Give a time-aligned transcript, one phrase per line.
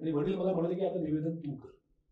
[0.00, 1.68] आणि वडील मला म्हणाले की आता निवेदन तू कर.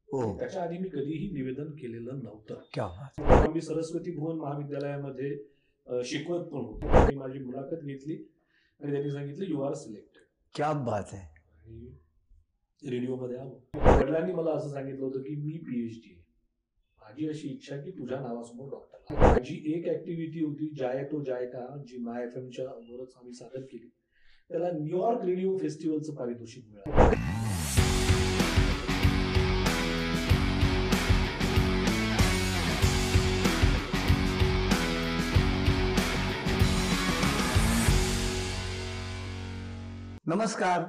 [0.08, 0.38] हो.
[0.38, 2.60] त्याच्या आधी मी कधीही निवेदन केलेलं नव्हतं.
[2.74, 3.18] क्या बात.
[3.18, 5.36] तेव्हा मी सरस्वती भुवन महाविद्यालयामध्ये
[6.04, 7.18] शिकवत पण होतो.
[7.18, 8.14] माझी मुलाखत घेतली
[8.80, 10.22] आणि त्यांनी सांगितलं यू आर सिलेक्टेड
[10.54, 11.26] क्या बात आहे.
[12.82, 13.60] रेडिओमध्ये आलो.
[14.00, 16.22] वडिलांनी मला असं सांगितलं होतं की मी पीएचडी आहे.
[17.02, 21.66] माझी अशी इच्छा की तुझ्या नावासमोर डॉक्टर माझी एक ऍक्टिव्हिटी होती जाय तो जाय का
[21.88, 23.88] जी माय एफ एमच्या वरच आम्ही सादर केली.
[24.50, 27.27] त्याला न्यूयॉर्क रेडिओ फेस्टिवलचं पारितोषिक मिळालं.
[40.28, 40.84] नमस्कार,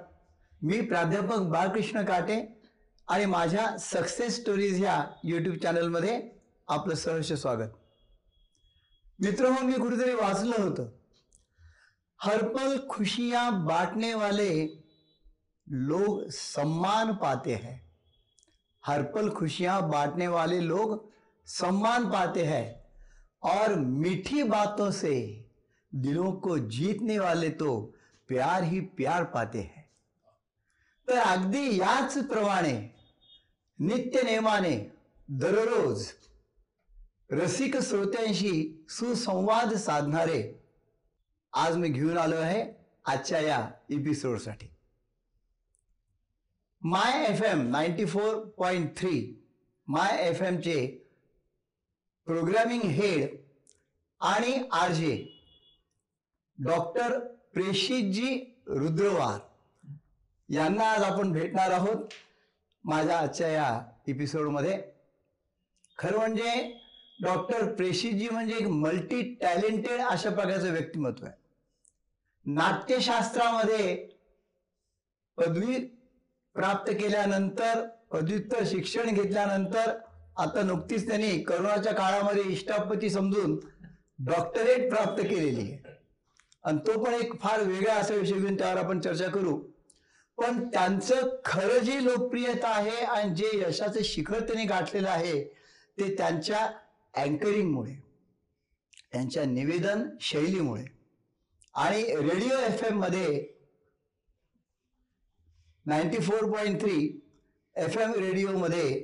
[0.61, 2.61] मी प्राध्यापक बाळकृष्ण काटे
[3.07, 6.29] आणि माझ्या सक्सेस स्टोरीज ह्या यूट्यूब चॅनलमध्ये
[6.67, 7.70] आपलं सहर्ष स्वागत.
[9.20, 10.89] मित्र मी कुठेतरी वाचलं होतं.
[12.20, 14.84] हर पल खुशियाँ बांटने वाले
[15.68, 17.77] लोग सम्मान पाते हैं.
[18.85, 21.12] हर पल खुशियाँ बांटने वाले लोग
[21.46, 22.74] सम्मान पाते हैं.
[23.43, 25.46] और मीठी बातों से
[25.96, 27.96] दिलों को जीतने वाले तो
[28.30, 29.90] प्यार ही प्यार पाते हैं।
[31.08, 32.96] तर अगदी याच प्रमाणे
[33.80, 34.91] नित्य नेमाने
[35.30, 36.08] दररोज
[37.32, 40.41] रसिक श्रोत्यांशी सुसंवाद साधणारे
[41.54, 42.63] आज मी घेऊन आलो आहे
[43.05, 44.68] आजच्या या एपिसोडसाठी
[46.82, 49.48] my F M ninety four point three
[49.88, 50.86] my F एमचे
[52.26, 53.38] programming head
[54.20, 55.16] आणि R J
[56.58, 57.20] doctor
[57.54, 58.36] Preshitji
[58.68, 59.40] Rudrawar.
[60.50, 62.14] यांना आज आपण भेटणार आहोत
[62.84, 64.81] माझ्या आजच्या या एपिसोडमध्ये
[65.97, 66.52] खरं म्हणजे
[67.24, 71.36] डॉक्टर प्रेषितजी म्हणजे एक मल्टी टॅलेंटेड अशा प्रकारचं व्यक्तिमत्व आहे.
[72.46, 73.96] नाट्यशास्त्रामध्ये
[75.38, 75.80] पदवी
[76.56, 79.98] प्राप्त केल्यानंतर पदव्युत्तर शिक्षण घेतल्यानंतर
[80.38, 83.59] आता नुकतीच त्यांनी करोनाच्या काळामध्ये इष्टापती समजून
[84.20, 85.99] डॉक्टरेट प्राप्त केलेली आहे.
[86.69, 89.56] आणि तो पण एक फार वेगळा असा विषय घेऊन त्यावर आपण चर्चा करू.
[90.38, 95.44] पण त्यांचं खरं जी लोकप्रियता आहे आणि जे यशाचं शिखर त्यांनी गाठलेलं आहे
[95.97, 96.59] ते त्यांच्या
[97.13, 97.94] अँकरिंगमुळे
[99.12, 100.84] त्यांच्या निवेदन शैलीमुळे.
[101.75, 103.47] आणि रेडिओ एफ एममध्ये
[105.85, 106.97] ninety four point three
[107.75, 109.00] F M रेडिओमध्ये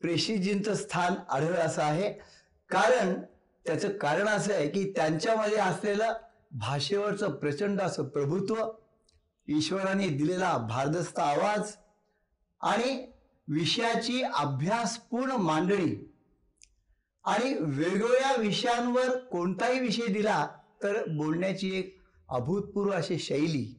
[0.00, 2.12] प्रेषितजींचं स्थान आढळलं असं आहे.
[2.70, 3.14] कारण
[3.66, 6.12] त्याचं कारण असं आहे की त्यांच्यामध्ये असलेलं
[6.52, 8.56] भाषेवरचं प्रचंड असं प्रभुत्व
[9.48, 11.72] ईश्वराने दिलेला भारदस्त आवाज
[12.60, 13.06] आणि
[13.48, 16.08] विषयाची अभ्यासपूर्ण मांडणी.
[17.24, 20.46] आणि वेगवेगळ्या विषयांवर कोणताही विषय दिला
[20.82, 21.96] तर बोलण्याची एक
[22.28, 23.78] अभूतपूर्व अशी शैली.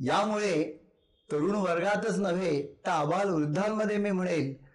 [0.00, 0.86] यामुळे
[1.32, 4.65] तरुण वर्गातच नव्हे तर आबाल वृद्धांमध्ये मी म्हणेल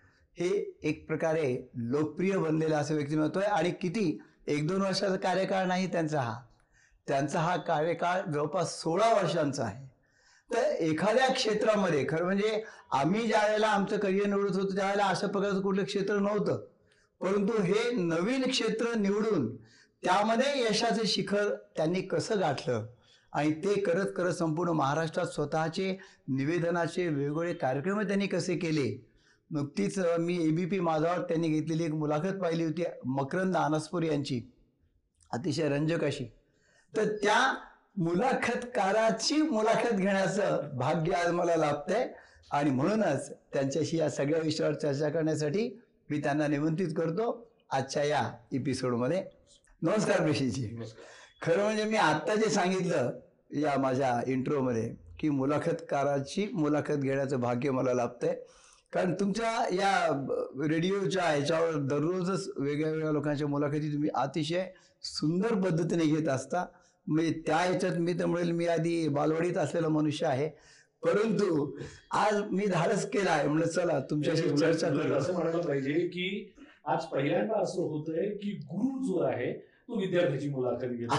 [0.42, 3.50] हे एक प्रकारे लोकप्रिय बनलेलं असं व्यक्तिमत्व आहे.
[3.50, 4.22] आणि किती?
[4.48, 6.40] एक दोन वर्षाचा कार्यकाळ नाही त्यांचा हा.
[7.08, 9.92] त्यांचा हा कार्यकाळ जवळपास सोळा वर्षांचा आहे.
[10.54, 15.62] तर एखाद्या क्षेत्रामध्ये खरं म्हणजे आम्ही ज्या वेळेला आमचं करिअर निवडत होतो त्यावेळेला अशा प्रकारचं
[15.62, 16.66] कुठलं क्षेत्र नव्हतं.
[17.22, 19.56] परंतु हे नवीन क्षेत्र निवडून
[20.04, 22.86] त्यामध्ये यशाचं शिखर त्यांनी कसं गाठलं?
[23.34, 29.11] आणि ते करत करत संपूर्ण महाराष्ट्रात स्वतःचे निवेदनाचे वेगवेगळे कार्यक्रम त्यांनी कसे केले?
[29.52, 34.42] नुकतीच मी एबीपी माझावर त्यांनी घेतलेली एक मुलाखत पाहिली होती मकरंद अनसपूर यांची.
[35.32, 36.26] अतिशय रंजक अशी.
[36.98, 37.56] तर त्या
[37.98, 42.14] मुलाखतकाराची मुलाखत घेण्याचं भाग्य आज मला लाभतंय
[42.52, 49.24] आणि म्हणूनच त्यांच्याशी या सगळ्या विषयावर चर्चा करण्यासाठी मी त्यांना निमंत्रित करतो आजच्या या एपिसोडमध्ये
[49.82, 50.70] नमस्कार ऋषीजी
[51.42, 53.12] खरं म्हणजे मी आत्ता जे सांगितलं
[53.52, 58.36] या माझ्या इंट्रोमध्ये की मुलाखतकाराची मुलाखत घेण्याचं भाग्य मला लाभतंय.
[58.94, 60.08] कारण तुमच्या या
[60.68, 64.66] रेडिओच्या ह्याच्यावर दररोजच वेगळ्या वेगळ्या लोकांच्या मुलाखती तुम्ही अतिशय
[65.04, 66.66] सुंदर पद्धतीने घेत असता.
[67.08, 70.50] म्हणजे त्या ह्याच्यात मी तर म्हणेल मी आधी बालवाडीत असलेला मनुष्य आहे.
[71.04, 71.78] परंतु
[72.12, 73.48] आज मी धाडस केला आहे.
[73.48, 74.88] म्हणलं चला तुमच्याशी चर्चा
[75.18, 76.54] असं म्हणायला पाहिजे की
[76.86, 81.16] आज पहिल्यांदा असं होतंय की गुरु जो आहे तो विद्यार्थ्याची मुलाखत घेतो.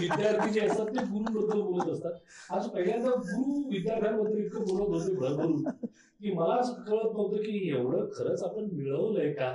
[0.00, 2.12] विद्यार्थी जे असतात ते गुरु बद्दल बोलत असतात.
[2.50, 8.06] आज पहिल्यांदा गुरु विद्यार्थ्यांबद्दल इतकं बोलत होते भरभरून की मला असं कळत नव्हतं की एवढं
[8.14, 9.50] खरंच आपण मिळवलंय का?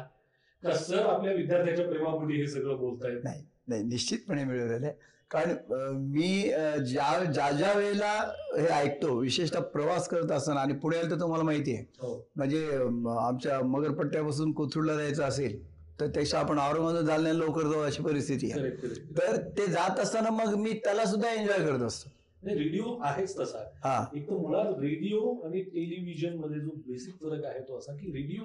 [0.63, 3.23] का सर आपल्या विद्यार्थ्याच्या प्रेमापोटी हे सगळं बोलतायत?
[3.23, 4.95] नाही निश्चितपणे मिळवलेलं आहे.
[5.31, 5.55] कारण
[6.11, 6.27] मी
[6.87, 8.11] ज्या ज्या ज्या वेळेला
[8.57, 11.85] हे ऐकतो विशेषतः प्रवास करत असताना आणि पुण्याला तर तुम्हाला माहिती आहे.
[11.99, 12.15] हो.
[12.35, 12.65] म्हणजे
[13.19, 15.61] आमच्या मगरपट्ट्यापासून कोथरूडला जायचं असेल
[15.99, 18.69] तर त्याच्या आपण औरंगाबाद जालन्याला लवकर जाऊ अशी परिस्थिती आहे.
[19.17, 22.09] तर ते जात असताना मग मी त्याला सुद्धा एन्जॉय करत असतो.
[22.47, 23.57] रेडिओ आहेच तसा.
[23.83, 24.05] हा.
[24.15, 28.43] एक तर मुळात रेडिओ आणि टेलिव्हिजनमध्ये जो बेसिक फरक आहे तो असा की रेडिओ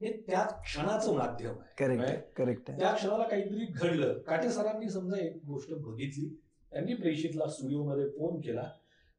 [0.00, 2.36] हे त्या क्षणाचं माध्यम आहे करेक्ट?
[2.36, 4.18] करेक्ट त्या क्षणाला काहीतरी घडलं.
[4.18, 6.40] काटे सरांनी समजा एक गोष्ट बघितली.
[6.70, 8.62] त्यांनी प्रेषितला स्टुडिओमध्ये फोन केला.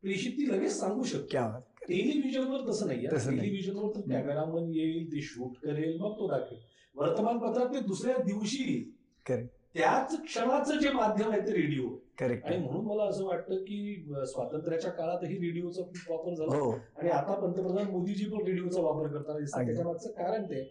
[0.01, 1.59] प्रेषित ती लगेच सांगू शकतो.
[1.87, 3.07] टेलिव्हिजनवर तसं नाही.
[3.07, 6.59] टेलिव्हिजनवर तो कॅमेरामन येईल ते शूट करेल मग तो दाखवेल.
[6.99, 8.95] वर्तमानपत्रात ते दुसऱ्या दिवशी.
[9.25, 11.87] त्याच क्षणाचं जे माध्यम आहे ते रेडिओ.
[12.19, 12.57] करेक्ट आणि.
[12.57, 16.55] म्हणून मला असं वाटतं की स्वातंत्र्याच्या काळातही रेडिओचा खूप वापर झाला.
[16.57, 16.71] हो.
[16.71, 19.65] आणि आता पंतप्रधान मोदीजी पण रेडिओचा वापर करताना दिसतात.
[19.65, 20.61] त्याच्या मागचं कारण ते.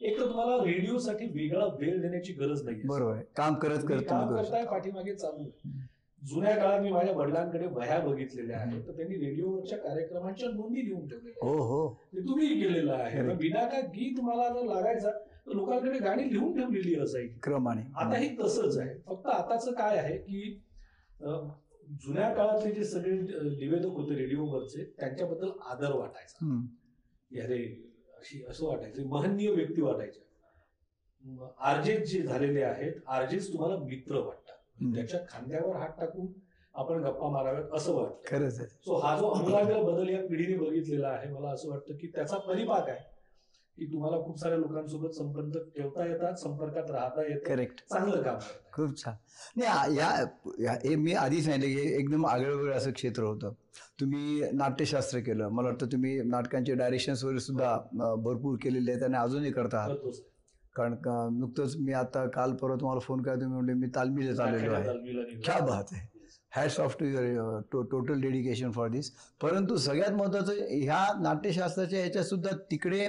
[0.00, 4.64] एक तर तुम्हाला रेडिओसाठी वेगळा वेळ देण्याची गरज नाही बरोबर काम करत काम करताय.
[4.64, 5.88] पाठीमागे चालू आहे.
[6.22, 8.86] जुन्या काळात मी माझ्या वडिलांकडे वह्या बघितलेल्या आहेत.
[8.86, 11.88] तर त्यांनी रेडिओवरच्या कार्यक्रमांच्या नोंदी लिहून ठेवलेल्या हो हो.
[12.28, 13.22] तुम्ही केलेलं आहे.
[13.34, 15.10] बिना का गीत मला जर लागायचा?
[15.54, 17.38] लोकांकडे गाणी लिहून ठेवलेली असायची.
[17.42, 17.82] क्रमाने.
[17.94, 18.98] आता हे तसंच आहे.
[19.06, 20.62] फक्त आताचं काय आहे की
[22.02, 26.44] जुन्या काळातले जे सगळे निवेदक होते रेडिओवरचे त्यांच्याबद्दल आदर वाटायचा.
[27.44, 27.62] अरे
[28.18, 29.06] अशी असं वाटायचं.
[29.06, 30.24] महनीय व्यक्ती वाटायच्या.
[31.60, 34.56] आरजेस जे झालेले आहेत आरजेस तुम्हाला मित्र वाटतात.
[34.94, 36.26] त्याच्या खांद्यावर हात टाकून
[36.74, 38.20] आपण गप्पा माराव्यात असं वाटतं.
[38.26, 38.68] खरंच आहे.
[38.68, 42.88] सो हा जो अमूलाग्र बदल या पिढीने बघितलेला आहे मला असं वाटतं की त्याचा परिपाक
[42.88, 43.19] आहे.
[43.78, 47.46] की तुम्हाला खूप साऱ्या लोकांसोबत संपर्क ठेवता येतात संपर्कात राहता येतं.
[47.46, 48.38] करेक्ट चांगलं काम
[48.72, 49.14] खूप छान.
[49.56, 53.52] नाही या हे मी आधी सांगितलं की एकदम आगळं असं क्षेत्र होतं.
[54.00, 55.48] तुम्ही नाट्यशास्त्र केलं.
[55.48, 57.76] मला वाटतं तुम्ही नाटकांचे डायरेक्शन्स वगैरे सुद्धा
[58.24, 60.20] भरपूर केलेले आहेत आणि अजूनही करता आहात.
[60.76, 64.74] कारण का नुकतंच मी आता काल परवा तुम्हाला फोन करा तुम्ही म्हणजे मी तालमीला आलेलो
[64.74, 65.40] आहे.
[65.44, 66.08] क्या बात आहे.
[66.52, 72.56] Hats off to your total dedication for this परंतु सगळ्यात महत्त्वाचं ह्या नाट्यशास्त्राच्या ह्याच्यात सुद्धा
[72.70, 73.06] तिकडे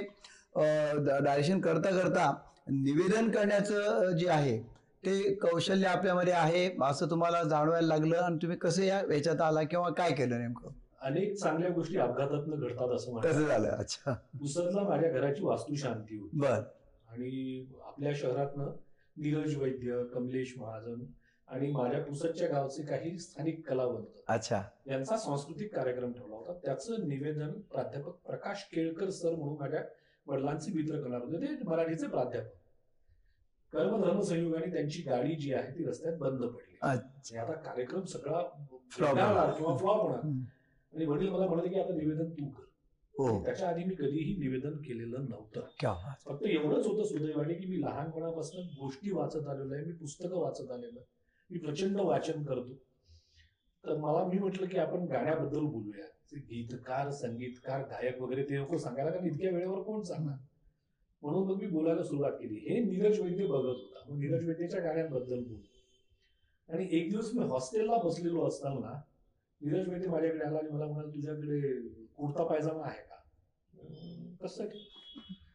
[0.56, 2.32] डायरेक्शन करता करता
[2.68, 4.58] निवेदन करण्याचं जे आहे
[5.04, 9.88] ते कौशल्य आपल्यामध्ये आहे असं तुम्हाला जाणवायला लागलं आणि तुम्ही कसं या ह्याच्यात आला किंवा
[9.90, 10.70] काय केलं नेमकं?
[11.00, 14.12] अनेक चांगल्या गोष्टी अपघातातून घडतात असं म्हणतात कसं झालं अच्छा.
[14.40, 16.38] पुसदला माझ्या घराची वास्तू शांती होती.
[16.38, 16.60] बर.
[17.08, 18.70] आणि आपल्या शहरातनं
[19.16, 21.02] नीरज वैद्य कमलेश महाजन
[21.48, 24.62] आणि माझ्या पुसदच्या गावचे काही स्थानिक कलावंत अच्छा.
[24.86, 26.52] यांचा सांस्कृतिक कार्यक्रम ठेवला होता.
[26.64, 29.82] त्याचं निवेदन प्राध्यापक प्रकाश केळकर सर म्हणून माझ्या
[30.26, 31.46] वडिलांचे मित्र करणार होते.
[31.46, 32.48] ते मराठीचे प्राध्यापक.
[33.72, 36.78] कर्मधर्म संयोगाने त्यांची गाडी जी आहे ती रस्त्यात बंद पडली.
[37.36, 38.42] आता कार्यक्रम सगळा.
[39.56, 40.20] किंवा फ्लॉप होणार.
[40.94, 42.62] आणि वडील मला म्हणाले की आता निवेदन तू कर.
[43.18, 43.44] हो.
[43.44, 45.60] त्याच्या आधी मी कधीही निवेदन केलेलं नव्हतं.
[46.24, 49.84] फक्त एवढंच होतं सुदैवाने की मी लहानपणापासून गोष्टी वाचत आलेलो आहे.
[49.84, 51.00] मी पुस्तकं वाचत आलेलो
[51.50, 52.74] मी प्रचंड वाचन करतो.
[53.86, 56.04] तर मला मी म्हटलं की आपण गाण्याबद्दल बोलूया.
[56.38, 60.36] गीतकार संगीतकार गायक वगैरे ते नको सांगायला कारण इतक्या वेळेवर कोण सांगणार?
[61.22, 62.54] म्हणून मग मी बोलायला सुरुवात केली.
[62.54, 64.04] हे नीरज वैद्य बघत होता.
[64.08, 65.60] मग नीरज वैद्यच्या गाण्यांबद्दल बोल
[66.68, 69.00] आणि एक दिवस मी हॉस्टेलला बसलेलो असताना
[69.60, 71.60] नीरज वैद्य माझ्याकडे आला आणि मला म्हणाला तुझ्याकडे
[72.16, 73.16] कुर्ता पायजामा आहे का?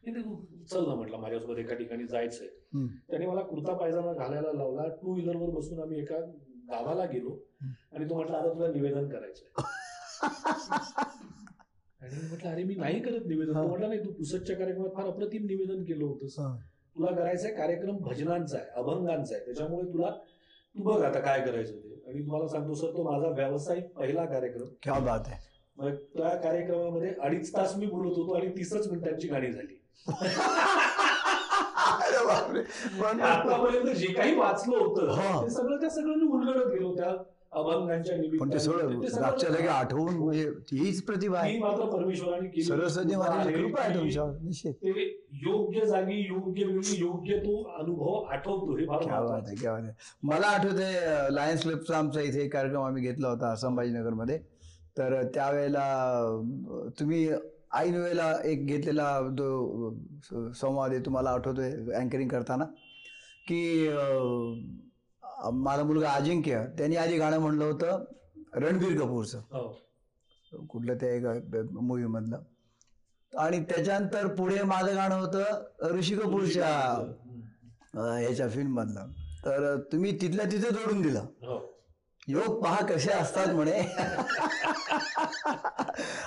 [0.06, 2.48] नाही, चल ना म्हटलं माझ्यासोबत एका ठिकाणी जायचंय.
[3.10, 4.88] त्याने मला कुर्ता पायजामा घालायला लावला.
[4.88, 6.18] टू व्हीलरवर बसून आम्ही एका
[6.68, 7.38] गावाला गेलो.
[7.92, 9.48] आणि तो म्हटलं आता तुला निवेदन करायचंय.
[12.00, 13.52] आणि म्हटलं अरे मी नाही करत निवेदन.
[13.52, 16.38] तो म्हटलं नाही तू पुसदच्या कार्यक्रमात फार अप्रतिम निवेदन केलं होतंस.
[16.38, 16.56] हा.
[16.96, 19.44] तुला करायचंय कार्यक्रम भजनांचा आहे अभंगांचा आहे.
[19.44, 20.10] त्याच्यामुळे तुला
[20.74, 22.02] तू बघ आता काय करायचं ते.
[22.06, 24.66] आणि तुम्हाला सांगतो सर तो माझा व्यावसायिक पहिला कार्यक्रम.
[24.82, 25.46] क्या बात आहे.
[25.76, 29.74] मग त्या कार्यक्रमामध्ये अडीच तास मी बोलत होतो आणि तीसच मिनिटांची गाणी झाली.
[33.22, 34.76] आतापर्यंत जे काही वाचलं.
[34.76, 37.12] होतं ते सगळं त्या सगळं मी उलगडत गेलो त्या
[37.52, 38.58] अभंगांच्या पण ते.
[38.58, 41.58] सगळं लगे आठवून म्हणजे हीच प्रतिभा आहे.
[41.58, 42.62] मात्र परमेश्वराने केली.
[42.62, 43.62] सरस्वती मातेची आहे.
[43.62, 44.72] कृपा आहे तुमच्यावर निश्चित.
[44.74, 45.06] ते
[45.44, 51.96] योग्य जागी योग्य वेळी योग्य तो अनुभव आठवतो हे महत्त्वाचं बात आहे मला लायन्स क्लबचा
[51.98, 54.38] आमचा इथे कार्यक्रम आम्ही घेतला होता संभाजीनगरमध्ये.
[54.98, 55.84] तर त्यावेळेला
[57.00, 57.28] तुम्ही
[57.74, 59.90] ऐन वेळेला एक घेतलेला जो
[60.60, 62.64] संवाद आहे तुम्हाला आठवतोय अँकरिंग करताना?
[63.48, 63.88] की
[65.44, 68.04] माझा मुलगा अजिंक्य त्यांनी आधी गाणं म्हणलं होतं
[68.54, 69.38] रणबीर कपूरचं.
[69.38, 69.76] हो.
[70.68, 71.24] कुठलं ते एक
[71.72, 72.38] मूवी मधलं.
[73.38, 75.42] आणि त्याच्यानंतर पुढे माझं गाणं होतं
[75.90, 76.68] ऋषी कपूरच्या
[77.94, 79.06] ह्याच्या फिल्म मधलं.
[79.44, 81.20] तर तुम्ही तिथल्या तिथे जोडून दिलं.
[81.20, 81.77] हो.
[82.28, 83.80] योग पहा कसे असतात म्हणे.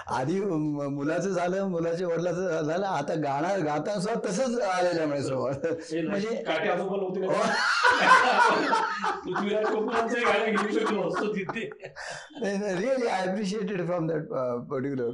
[0.08, 5.22] आधी मुलाचं झालं मुलाच्या वडिलाचं झालं आता गाणं गाताना सुद्धा तसंच आलेलं आहे म्हणे
[5.92, 6.44] हे म्हणजे
[12.76, 14.22] really I appreciated from that
[14.70, 15.06] particular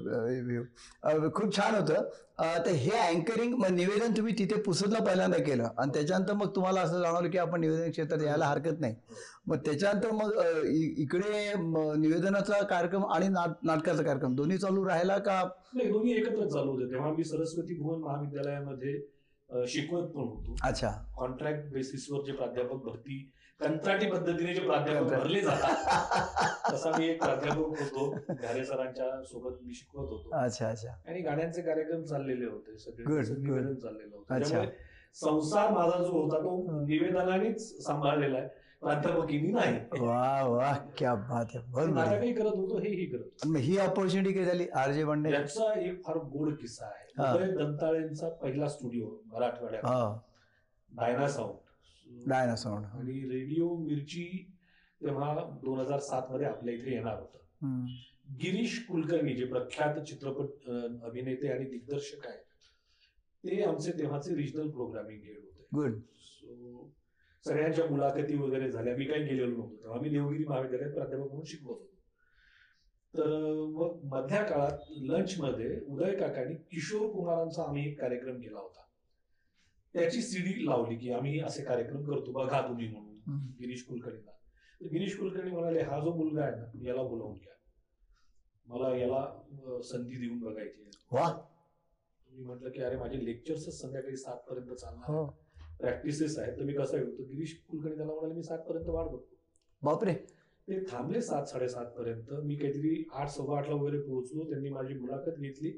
[0.44, 0.64] view
[1.08, 1.94] Uh, खूप छान होतं.
[2.38, 5.68] अं, तर हे अँकरिंग निवेदन तुम्ही तिथे पुसदला पहिल्यांदा केलं.
[5.78, 8.96] आणि त्याच्यानंतर मग तुम्हाला असं जाणवलं की आपण निवेदन क्षेत्रात यायला हरकत नाही.
[9.48, 10.32] मग त्याच्यानंतर मग
[11.04, 11.52] इकडे
[12.00, 15.42] निवेदनाचा कार्यक्रम आणि नाट नाटकाचा कार्यक्रम दोन्ही चालू राहिला का?
[15.74, 16.92] नाही दोन्ही एकत्र चालू होते.
[16.92, 19.00] तेव्हा मी सरस्वती भुवन महाविद्यालयामध्ये
[19.68, 20.56] शिकवत पण होतो.
[20.68, 20.90] अच्छा.
[21.18, 23.20] कॉन्ट्रॅक्ट बेसिसवर जे प्राध्यापक भरती
[23.60, 25.08] कंत्राटी पद्धतीने जे प्राध्यापक.
[25.10, 28.10] भरले जातात तसा मी एक प्राध्यापक होतो.
[28.34, 30.30] घारे सरांच्या सोबत मी शिकवत होतो.
[30.44, 30.90] अच्छा अच्छा.
[31.08, 32.78] आणि गाण्यांचे कार्यक्रम चाललेले होते.
[32.78, 33.22] सगळे.
[33.38, 34.70] निवेदन चाललेलं होतं.
[35.16, 36.86] संसार माझा जो होता तो.
[36.88, 38.66] निवेदनानेच सांभाळलेला आहे.
[38.82, 39.76] प्राध्यापकीनी नाही.
[40.00, 41.86] वा वा क्या बात आहे.
[41.88, 43.36] नाटकही करत होतो हेही करत होतो.
[43.44, 45.32] आणि मग ही ऑपॉर्च्युनिटी काय झाली आर जे बंडे?
[45.32, 47.12] याचा एक फार गोड किस्सा आहे.
[47.18, 47.34] हा.
[47.36, 49.86] उदय दंताळेंचा पहिला स्टुडिओ मराठवाड्यात.
[49.86, 50.20] हा.
[50.96, 54.54] डायना साऊंड डायनासोर आणि रेडिओ मिरची
[55.04, 57.86] तेव्हा दोन हजार सात मध्ये आपल्या इथे येणार होतं.
[58.42, 60.72] गिरीश कुलकर्णी जे प्रख्यात चित्रपट अ,
[61.06, 62.44] अभिनेते आणि दिग्दर्शक आहेत
[63.44, 65.68] ते आमचे तेव्हाचे रिजनल प्रोग्रामिंग हेड होते.
[65.76, 66.00] गुड
[67.46, 68.96] सगळ्यांच्या मुलाखती वगैरे झाल्या.
[68.96, 70.00] मी काही गेलेलो नव्हतो तेव्हा.
[70.00, 71.94] मी देवगिरी महाविद्यालयात प्राध्यापक म्हणून शिकवत होतो.
[73.14, 78.82] तर मग मधल्या काळात लंचमध्ये उदय काकांनी किशोर कुमारांचा आम्ही एक कार्यक्रम केला होता.
[79.94, 82.32] त्याची सीडी लावली की आम्ही असे कार्यक्रम करतो.
[82.32, 83.16] बघा तुम्ही म्हणून.
[83.60, 84.32] गिरीश कुलकर्णीला.
[84.82, 87.54] तर गिरीश कुलकर्णी म्हणाले हा जो मुलगा आहे ना याला बोलावून घ्या.
[88.68, 90.84] मला याला संधी देऊन बघायची
[92.30, 95.12] मी म्हटलं की अरे माझे लेक्चर्सच संध्याकाळी सात पर्यंत चालणार
[95.80, 96.54] प्रॅक्टिसेस आहेत.
[96.58, 99.36] तर मी कसं येऊ तर गिरीश कुलकर्णी त्याला म्हणाले मी सात पर्यंत वाट बघतो.
[99.82, 100.14] बापरे.
[100.68, 102.32] ते थांबले सात साडेसात पर्यंत.
[102.44, 104.50] मी काहीतरी आठ सव्वा आठला वगैरे पोहोचलो.
[104.50, 105.70] त्यांनी माझी मुलाखत घेतली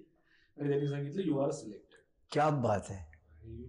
[0.57, 1.97] आणि त्यांनी सांगितलं यू आर सिलेक्टेड
[2.31, 3.67] क्या बात आहे.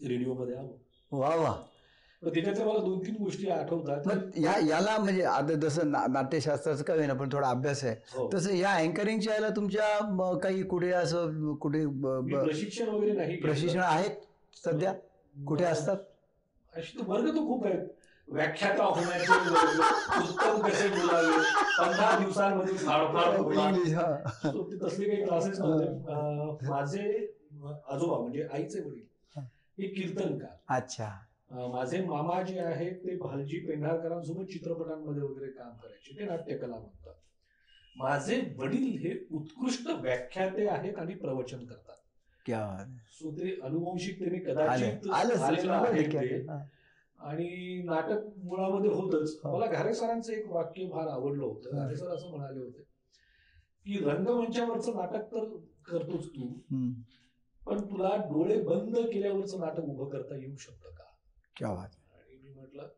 [0.00, 0.78] रेडिओमध्ये आलो.
[1.12, 1.54] वा वा.
[2.22, 4.06] त्याच्यातल्या मला दोन तीन गोष्टी आठवतात.
[4.06, 7.94] मग या याला म्हणजे आता जसं नाट्यशास्त्राचं काय ना पण थोडा अभ्यास आहे.
[8.12, 8.28] हो.
[8.34, 13.36] तसं या अँकरिंगच्या याला तुमच्या काही कुठे असं कुठे प्रशिक्षण वगैरे नाही.
[13.36, 14.16] प्रशिक्षण आहेत
[14.64, 14.94] सध्या?
[15.36, 15.96] कुठे असतात?
[16.74, 17.86] अशी तर वर्ग तर खूप आहेत.
[18.28, 19.26] व्याख्याता होण्याचे
[20.62, 21.42] कसे बोलावे?
[21.78, 22.74] पंधरा दिवसांमध्ये
[24.70, 26.68] ते तसले काही क्लासेस नव्हते.
[26.68, 27.34] माझे
[27.88, 29.02] आजोबा म्हणजे आईचे वडील
[29.36, 29.42] हा.
[29.78, 30.74] कीर्तनकार.
[30.76, 31.08] अच्छा.
[31.50, 36.18] माझे मामा जे आहेत ते भालजी पेंढारकरांसोबत चित्रपटांमध्ये वगैरे काम करायचे.
[36.18, 37.14] ते नाट्यकला म्हणतात.
[37.96, 41.96] माझे वडील हे उत्कृष्ट व्याख्याते आहेत आणि प्रवचन करतात.
[42.46, 42.62] क्या.
[43.10, 46.46] सो ते अनुवंशिकतेने कदाचित आहे ते.
[47.18, 49.38] आणि नाटक मुळामध्ये होतच.
[49.44, 51.76] मला घारे सरांचं एक वाक्य फार आवडलं होतं.
[51.76, 52.82] घारे सर असं म्हणाले होते
[53.86, 55.44] की रंगमंचावरचं नाटक तर
[55.86, 56.92] करतोच तू हम्म.
[57.62, 61.04] पण तुला डोळे बंद केल्यावरचं नाटक उभं करता येऊ शकतं का
[61.56, 62.88] क्या बात आणि मी म्हटलं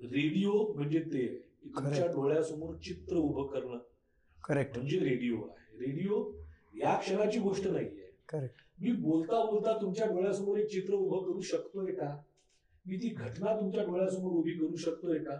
[0.00, 3.78] रेडिओ म्हणजे ते आहे की तुमच्या डोळ्यासमोर चित्र उभं करणं
[4.44, 6.22] करेक्ट म्हणजे रेडिओ आहे रेडिओ
[6.74, 11.92] या क्षणाची गोष्ट नाहीये करेक्ट मी बोलता बोलता तुमच्या डोळ्यासमोर एक चित्र उभं करू शकतोय
[11.92, 12.16] का?
[12.86, 15.36] मी ती घटना तुमच्या डोळ्यासमोर उभी करू शकतोय का?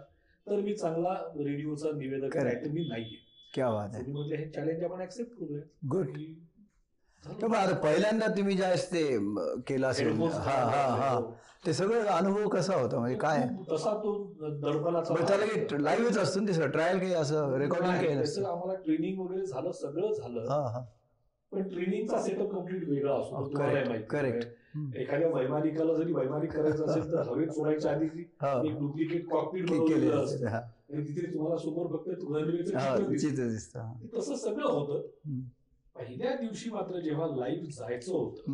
[0.47, 3.17] तर मी चांगला रेडिओचा निवेदक आहे मी नाहीये.
[3.53, 4.35] क्या बात आहे.
[4.35, 5.61] हे चॅलेंज आपण ऍक्सेप्ट करूया.
[5.91, 6.07] गुड
[7.83, 9.17] पहिल्यांदा तुम्ही ज्यावेळेस ते
[9.67, 11.09] केलं असेल हा हा हा.
[11.09, 11.31] हो.
[11.65, 12.99] ते सगळं अनुभव कसा होता?
[12.99, 13.47] म्हणजे काय?
[13.71, 14.33] तसा तो
[15.27, 20.13] त्याला काही लाईव्हच असतो ना ते ट्रायल काही असं रेकॉर्डिंग आम्हाला ट्रेनिंग वगैरे झालं सगळं
[20.13, 20.85] झालं.
[21.51, 23.79] पण ट्रेनिंगचा सेटअप कंप्लीट वेगळा असतो हो, तो तुम्हाला.
[23.79, 24.03] आहे.
[24.75, 24.91] हम्म.
[24.95, 28.05] एखाद्या वैमानिकाला जरी वैमानिक करायचं असेल तर हवेत सोडायच्या आधी
[28.67, 30.45] एक डुप्लिकेट कॉकपीट के- केले बनवलेलं असते.
[30.93, 32.09] आणि तिथे तुम्हाला समोर फक्त
[33.17, 33.79] चित्र दिसतं.
[33.79, 33.93] हा.
[34.17, 35.01] तसं सगळं होतं.
[35.95, 38.51] पहिल्या दिवशी मात्र जेव्हा लाईव्ह जायचं होतं.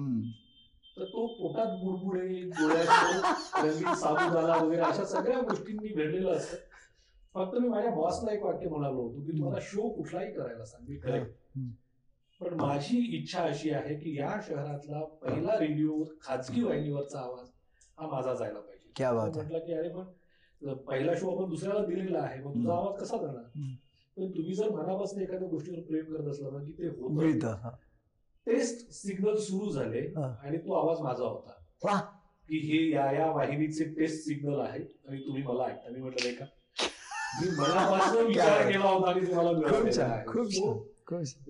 [0.98, 6.58] तर तो पोटात बुडबुडे डोळ्यात साबुदाणा वगैरे अशा सगळ्या गोष्टींनी भेटलेलं असतं
[7.36, 10.96] फक्त मी माझ्या बॉसला एक वाक्य म्हणालो होतो की मला शो कुठलाही करायला सांग मी
[10.96, 11.70] करेन हम्म.
[12.42, 17.48] पण माझी इच्छा अशी आहे की या शहरातला पहिला रेडिओ खाजगी वाहिनीवरचा आवाज
[17.98, 18.92] हा माझा जायला पाहिजे.
[19.42, 22.74] म्हटलं की अरे पण पहिला शो आपण दुसऱ्याला दिलेला आहे मग तुझा.
[22.74, 23.44] आवाज कसा जाणार.
[24.18, 27.70] पण तुम्ही जर मनापासून एखाद्या गोष्टीवर प्रेम करत असला ना की ते होतं.
[28.48, 30.02] टेस्ट सिग्नल सुरू झाले.
[30.18, 32.00] आणि तो आवाज माझा होता
[32.50, 36.46] की हे या या वाहिनीचे टेस्ट सिग्नल आहे आणि तुम्ही मला ऐकता मी म्हटलं का
[37.42, 38.72] मी मनापासून विचार?
[38.72, 39.52] केला होता आणि तुम्हाला
[40.24, 40.88] खूप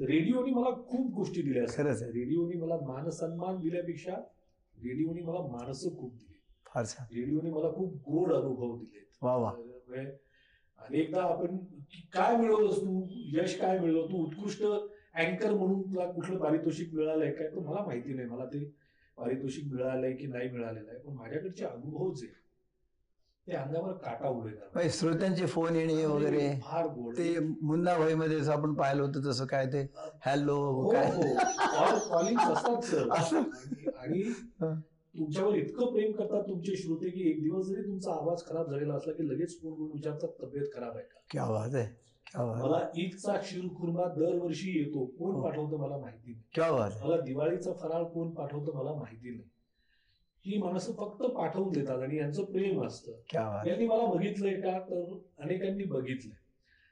[0.02, 1.64] रेडिओने मला खूप गोष्टी दिल्या.
[1.70, 2.04] खरंच.
[2.04, 4.12] रेडिओने मला मानसन्मान दिल्यापेक्षा
[4.84, 6.40] रेडिओने मला माणसं खूप दिली.
[7.12, 9.10] रेडिओने मला खूप गोड अनुभव दिले.
[9.22, 9.52] वा वा.
[9.52, 10.18] म्हणजे
[10.78, 11.58] अनेकदा आपण
[12.14, 13.08] काय मिळवलंस तू?
[13.12, 14.08] यश काय मिळवलं?
[14.08, 14.64] तू उत्कृष्ट
[15.14, 17.48] अँकर म्हणून तुला कुठलं पारितोषिक मिळालंय काय?
[17.48, 18.28] तर मला माहिती नाही.
[18.28, 18.74] मला ते
[19.18, 21.00] पारितोषिक मिळालंय की नाही मिळालेलं आहे.
[21.00, 22.28] पण माझ्याकडचे अनुभव जे
[23.48, 24.50] ते अंगावर काटा उभे.
[24.74, 27.14] म्हणजे श्रोत्यांचे फोन येणे वगैरे फार गोड.
[27.18, 29.82] ते मुन्ना भाई मध्ये आपण पाहिलं होतं तसं काय ते.
[30.26, 31.06] हॅलो हो काय?
[31.12, 31.22] हो.
[32.10, 33.10] कॉलिंग असतात सर?
[33.98, 34.74] आणि- हा.
[35.16, 39.14] तुमच्यावर इतकं प्रेम करतात तुमचे श्रोते की एक दिवस जरी तुमचा आवाज खराब झालेला असला
[39.14, 41.20] की लगेच फोन करून विचारतात तब्येत खराब आहे का?
[41.32, 45.06] क्या बात आहे मला ईदचा शिरखुर्मा दरवर्षी येतो.
[45.06, 45.42] कोण हो.
[45.44, 46.44] पाठवतं मला माहिती नाही.
[46.54, 47.08] क्या आहे.
[47.08, 49.50] मला दिवाळीचा फराळ कोण पाठवतं मला माहिती नाही.
[50.48, 53.12] ही माणसं फक्त पाठवून देतात आणि यांचं प्रेम असतं.
[53.68, 54.80] यांनी मला बघितलंय का?
[54.80, 56.36] तर अनेकांनी बघितलंय.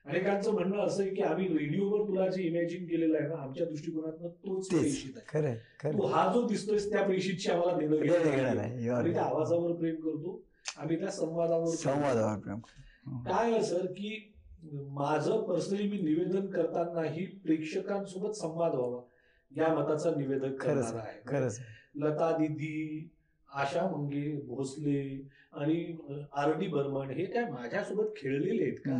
[0.06, 4.30] अनेकांचं म्हणणं असं आहे की आम्ही रेडिओवर तुला जे इमॅजिन केलेलं आहे ना आमच्या दृष्टिकोनातून
[4.30, 5.56] तोच प्रेषित आहे.
[5.94, 9.24] तू हा जो दिसतोयस त्या प्रेषितशी आम्हाला देणं घेणं आम्ही त्या.
[9.24, 10.42] आवाजावर प्रेम करतो.
[10.78, 12.40] आम्ही त्या संवादावर संवादावर.
[12.40, 12.60] प्रेम
[13.22, 14.32] काय आहे सर की
[14.74, 19.02] माझं पर्सनली मी निवेदन करतानाही प्रेक्षकांसोबत संवाद व्हावा
[19.52, 21.20] या मताचं निवेदन खरंच, करणार आहे.
[21.28, 21.60] खरंच.
[21.96, 23.10] लता दिदी
[23.62, 25.98] आशा मंगे भोसले आणि
[26.34, 28.98] आर डी बर्मन हे काय माझ्यासोबत खेळलेले आहेत का.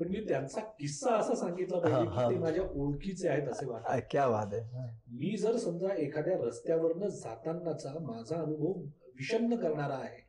[0.00, 2.10] पण मी त्यांचा किस्सा असा सांगितला पाहिजे.
[2.10, 4.06] की ते माझ्या ओळखीचे आहेत असे वाटत.
[4.10, 4.90] क्या बात आहे.
[5.08, 8.80] मी जर समजा एखाद्या रस्त्यावरनं जातानाचा माझा अनुभव
[9.18, 10.22] विषण्ण करणारा आहे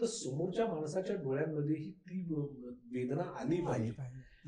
[0.00, 2.22] तर समोरच्या माणसाच्या डोळ्यांमध्येही ती
[2.92, 3.92] वेदना आली पाहिजे.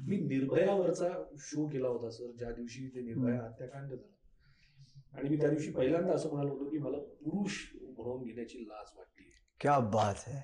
[0.07, 2.31] मी निर्भयावरचा शो केला होता सर.
[2.39, 4.03] ज्या दिवशी ते निर्भया हत्याकांड झालं.
[5.13, 7.59] आणि मी त्या दिवशी पहिल्यांदा असं म्हणालो होतो की मला पुरुष
[8.03, 9.31] म्हणून घेण्याची लाज वाटली.
[9.61, 10.41] क्या बात आहे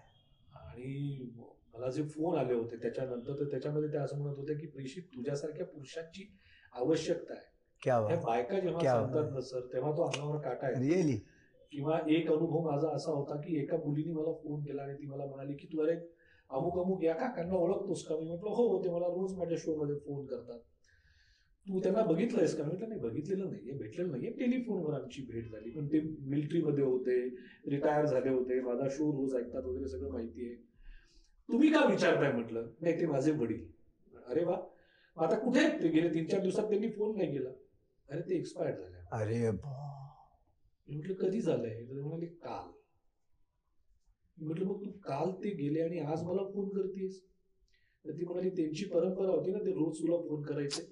[0.49, 1.31] आणि
[1.75, 5.67] मला जे फोन आले होते त्याच्यानंतर तर त्याच्यामध्ये ते असं म्हणत होते की प्रेषित तुझ्यासारख्या
[5.67, 6.29] पुरुषांची
[6.73, 7.47] आवश्यकता आहे.
[7.83, 10.89] क्या बायका जेव्हा क्या सांगतात ना सर तेव्हा तो अंगावर काटा आहे.
[10.89, 11.17] रिअली
[11.73, 15.27] किंवा एक अनुभव माझा असा होता की एका मुलीने मला फोन केला आणि ती मला
[15.27, 15.97] म्हणाली की तू अरे
[16.51, 18.17] अमुक अमुक या काकांना ओळखतोस का?
[18.17, 20.59] मी म्हटलं हो ते मला रोज माझ्या शो मध्ये फोन करतात.
[21.69, 22.65] तू त्यांना बघितलंयस का?
[22.65, 24.31] म्हटलं नाही बघितलेलं नाहीये भेटलेलं नाहीये.
[24.31, 25.71] टेलिफोनवर आमची भेट झाली.
[25.71, 27.29] पण ते मिलिटरीमध्ये होते
[27.71, 30.55] रिटायर झाले होते माझा शो रोज ऐकतात वगैरे सगळं माहिती आहे.
[31.49, 32.33] तुम्ही का विचारताय?
[32.33, 32.69] म्हटलं.
[32.81, 33.65] नाही ते माझे वडील.
[34.27, 34.57] अरे वा.
[35.17, 35.83] आता कुठे आहेत?
[35.83, 37.51] ते गेले तीन चार दिवसात त्यांनी फोन नाही केला.
[38.09, 41.85] अरे ते एक्सपायर झाले अरे म्हटलं कधी झालंय?
[41.85, 42.71] तर म्हणाले काल.
[44.45, 47.25] म्हटलं मग तू काल ते गेले आणि आज मला फोन करतेस?
[48.05, 50.83] तर ती म्हणाली त्यांची परंपरा होती ना ते रोज तुला फोन करायचे.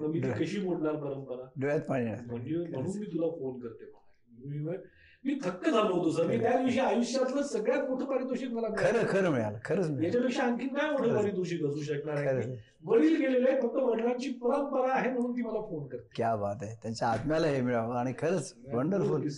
[0.00, 1.48] मग मी ती कशी मोडणार परंपरा?
[1.60, 2.10] डोळ्यात पाणी.
[2.26, 3.90] म्हणजे म्हणून मी तुला फोन करते
[4.30, 4.78] म्हणाली.
[5.24, 6.26] मी थक्क झालो होतो सर.
[6.26, 8.68] मी त्या दिवशी आयुष्यातलं सगळ्यात मोठं पारितोषिक मला.
[8.78, 9.58] खरं खरं मिळालं.
[9.64, 11.14] खरंच याच्यापेक्षा आणखी काय मोठं.
[11.16, 12.56] पारितोषिक असू शकणार आहे?
[12.84, 16.08] वडील गेलेले फक्त वडिलांची परंपरा आहे म्हणून ती मला फोन करते.
[16.16, 16.74] क्या बात आहे.
[16.82, 17.96] त्यांच्या आत्म्याला हे मिळावं.
[17.96, 19.28] आणि खरंच wonderful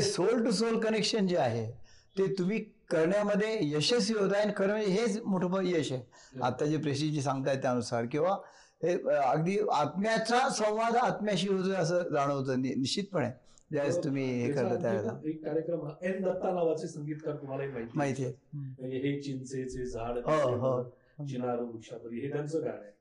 [0.00, 1.70] soul to soul connection जे आहे
[2.16, 6.02] ते तुम्ही करण्यामध्ये यशस्वी होत आहे आणि खरं म्हणजे हेच मोठं यश आहे.
[6.42, 8.38] आता जे प्रेसिजी सांगताय त्यानुसार किंवा
[8.82, 13.28] हे अगदी आत्म्याचा संवाद आत्म्याशी होतोय असं जाणवतं नि- निश्चितपणे.
[13.70, 15.20] ज्यावेळेस तुम्ही हे करता त्यावेळेला.
[15.24, 18.32] एक कार्यक्रम एन दत्ता नावाचे संगीतकार तुम्हालाही माहिती आहे.
[18.54, 20.82] म्हणजे हे चिंचेचे झाड हो, हो.
[21.26, 22.92] चिनार वृक्षापरी हे त्यांचं गाणं आहे.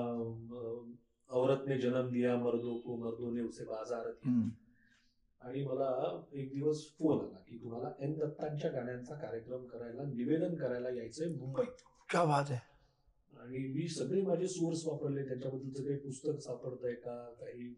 [1.30, 4.30] औरतने जन्म दिया मर्दो को मर्दोने उसे बाजार दिया.
[4.30, 4.48] हम्म.
[5.44, 10.90] आणि मला एक दिवस फोन आला की तुम्हाला एन दत्तांच्या गाण्यांचा कार्यक्रम करायला निवेदन करायला
[10.90, 11.82] यायचंय मुंबईत.
[12.10, 12.74] क्या बात आहे.
[13.40, 17.68] आणि मी सगळे माझे सोर्स वापरले त्याच्याबद्दलचं काही पुस्तक सापडतंय का काही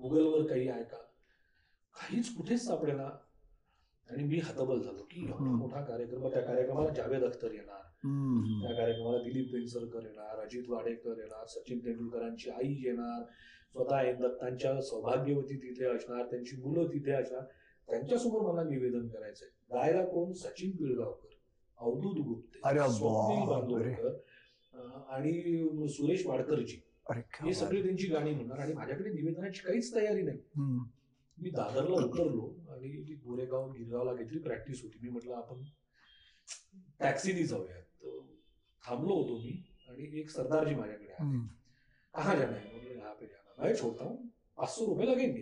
[0.00, 0.96] गुगलवर काही आहे का?
[1.94, 3.08] काहीच कुठेच सापडेना
[4.10, 5.44] आणि मी हतबल झालो की एवढा.
[5.44, 7.82] मोठा कार्यक्रम त्या कार्यक्रमाला जावेद अख्तर येणार.
[8.62, 13.24] त्या कार्यक्रमाला दिलीप वेंगसरकर येणार अजित वाडेकर येणार सचिन तेंडुलकरांची आई येणार.
[13.74, 17.42] स्वतः एन दत्तांच्या सौभाग्यवती तिथे असणार त्यांची मुलं तिथे असणार
[17.88, 21.26] त्यांच्यासमोर मला निवेदन करायचंय गायला कोण सचिन पिळगावकर
[21.78, 22.58] अवधूत गुप्ते
[25.08, 26.80] आणि सुरेश वाडकरजी
[27.42, 30.38] हे सगळी त्यांची गाणी म्हणणार आणि माझ्याकडे निवेदनाची काहीच तयारी नाही.
[31.38, 35.62] मी दादरला उतरलो आणि ती गोरेगाव गिरगावला काहीतरी प्रॅक्टिस होती मी म्हटलं आपण
[37.00, 38.06] टॅक्सीने जाऊयात
[38.84, 39.52] थांबलो होतो मी
[39.88, 41.38] आणि एक सरदारजी माझ्याकडे आले.
[42.14, 44.16] कहा जाना है बोले यहाँ पे जाना मैं छोड़ता हूँ।
[44.58, 45.40] पाँच सौ रुपये लगेंगे।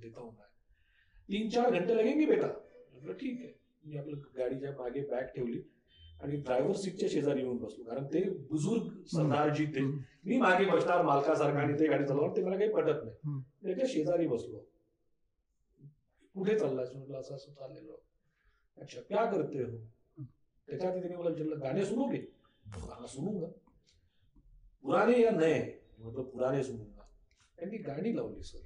[0.00, 0.46] देता हूँ मैं
[1.28, 3.52] तीन चार घंटे लगेंगे बेटा। म्हटलं ठीक आहे
[3.84, 5.60] मी आपलं गाडीच्या मागे बॅग ठेवली
[6.22, 9.80] आणि ड्रायव्हर सीटच्या शेजारी येऊन बसलो कारण ते बुजुर्ग सरदारजी ते.
[10.24, 13.40] मी मागे बसणार मालकासारखा आणि ते गाडी चालवणार ते मला काही पटत नाही.
[13.62, 14.58] त्याच्या शेजारी बसलो।
[16.34, 18.00] कुठे चाललाय म्हटलं असं असं चाललेलो।
[18.76, 19.76] अच्छा क्या करते हो?
[20.68, 22.18] त्याच्या आधी त्याने मला विचारलं गाणे सुनो के?
[22.66, 23.46] गाणं सुनूंगा
[24.84, 25.60] पुराने या नये.
[25.98, 26.95] म्हटलं पुराने सुनूंगा
[27.58, 28.58] त्यांनी गाणी लावली सर.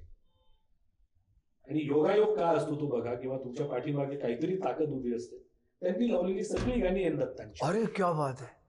[1.67, 5.37] आणि योगायोग काय असतो तो बघा किंवा तुमच्या पाठीमागे काहीतरी ताकद उभी असते.
[5.81, 8.59] त्यांनी लावलेली सगळी गाणी एन दत्तांची अरे क्या बात आहे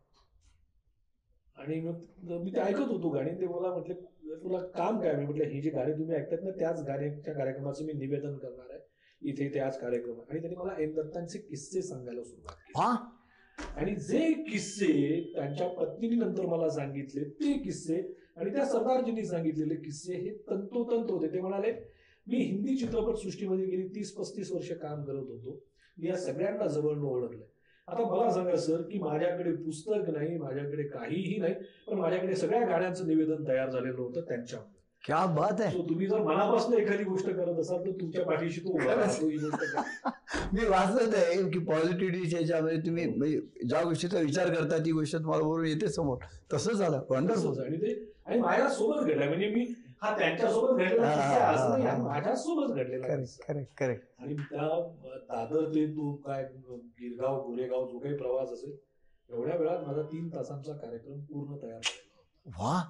[1.57, 3.95] आणि मग मी ते ऐकत होतो गाणी ते मला म्हटले
[4.43, 5.15] तुला काम काय?
[5.17, 8.81] मी म्हटलं ही जी गाणी तुम्ही ऐकतात ना त्याच गाण्याच्या कार्यक्रमाचं मी निवेदन करणार आहे.
[9.23, 10.21] इथे इथे आज कार्यक्रम.
[10.21, 13.69] आणि त्यांनी मला एन दत्तांचे किस्से सांगायला सुरुवात केली.
[13.77, 14.93] आणि जे किस्से
[15.35, 18.01] त्यांच्या पत्नीने नंतर मला सांगितले ते किस्से
[18.37, 21.33] आणि त्या सरदारजींनी सांगितलेले किस्से हे तंतोतंत होते.
[21.33, 21.73] ते म्हणाले
[22.27, 25.62] मी हिंदी चित्रपट सृष्टीमध्ये गेली तीस पस्तीस वर्ष काम करत होतो.
[25.99, 27.47] मी या सगळ्यांना जवळनं ओळखलंय.
[27.88, 31.55] आता मला सांगा सर की माझ्याकडे पुस्तक नाही माझ्याकडे काहीही नाही
[31.88, 34.83] पण माझ्याकडे सगळ्या गाण्यांचं निवेदन तयार झालेलं होतं त्यांच्यामुळे.
[35.07, 35.79] क्या बात आहे.
[35.79, 38.73] तुम्ही जर मनापासून एखादी गोष्ट करत असाल तर तुमच्या पाठीशी तो.
[40.53, 45.45] मी वाचत आहे की पॉझिटिव्हिटीच्या याच्यामध्ये तुम्ही म्हणजे ज्या गोष्टीचा विचार करता ती गोष्ट तुम्हाला
[45.45, 46.18] बरोबर येते समोर.
[46.53, 47.03] तसं झालं.
[47.11, 47.64] वंडरफुल.
[47.64, 49.27] आणि ते आणि माझ्या सोबत घडला.
[49.27, 49.65] म्हणजे मी
[50.03, 51.97] हा त्यांच्यासोबत घडलेला किस्सा आहे असं नाही हा.
[51.99, 53.07] माझ्यासोबत घडलेला.
[53.47, 54.69] करेक्ट करेक्ट आणि त्या
[55.29, 58.77] दादर ते तो काय गिरगाव गोरेगाव जो काही प्रवास असेल
[59.31, 62.63] एवढ्या वेळात माझा तीन तासांचा कार्यक्रम पूर्ण तयार झालेला होता.
[62.65, 62.81] वा.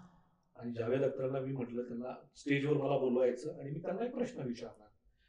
[0.57, 4.85] आणि जावेद अख्तरला मी म्हटलं त्यांना स्टेजवर मला बोलवायचं आणि मी त्यांना एक प्रश्न विचारला.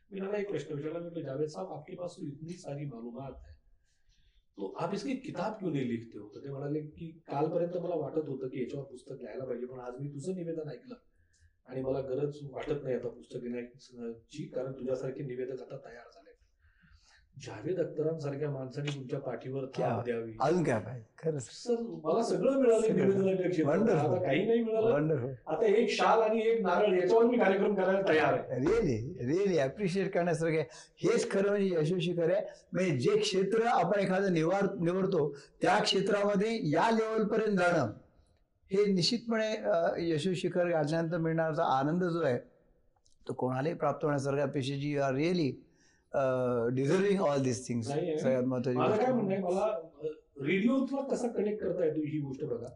[0.09, 3.33] मी त्यांना एक प्रश्न विचारला मी म्हटलं जावेद साहब आपके पास तो इतनी सारी मालूमात
[3.47, 3.52] है
[4.57, 6.27] तो आप इसकी किताब क्यों नहीं लिखते हो?
[6.27, 9.93] तर ते म्हणाले की कालपर्यंत मला वाटत होतं की याच्यावर पुस्तक लिहायला पाहिजे पण आज
[9.99, 10.95] मी तुझं निवेदन ऐकलं.
[11.65, 16.22] आणि मला गरज वाटत नाही आता पुस्तक लिहिण्याची कारण तुझ्यासारखे निवेदक आता तयार झाले.
[17.37, 20.31] जावेद अख्तरांसारख्या माणसाने तुमच्या पाठीवर थाप द्यावी.
[20.41, 21.47] अजून काय पाहिजे खरंच.
[21.51, 23.97] सर मला सगळं मिळालं.
[23.97, 25.33] आता काही नाही मिळालं.
[25.47, 28.59] आता एक शाल आणि एक नारळ याच्यावर मी कार्यक्रम करायला तयार आहे.
[28.59, 30.61] रिअली रिअली अप्रिशिएट करण्यासारखं.
[31.03, 32.45] हेच खरं म्हणजे यशस्वी खरं आहे.
[32.73, 37.91] म्हणजे जे क्षेत्र आपण एखादं निवार निवडतो त्या क्षेत्रामध्ये या लेवलपर्यंत जाणं
[38.71, 39.51] हे निश्चितपणे
[40.09, 42.37] यशस्वी शिखर गाठल्यानंतर मिळणारा आनंद जो आहे
[43.27, 45.51] तो कोणालाही प्राप्त होण्यासारखा Preshi ji are really
[46.75, 48.17] deserving all this things नाही आहे.
[48.17, 49.13] सगळ्यात महत्वाची माझं काय.
[49.13, 49.67] म्हणणं आहे मला
[50.41, 52.67] रेडिओला कसा कनेक्ट करता येतो ही गोष्ट बघा.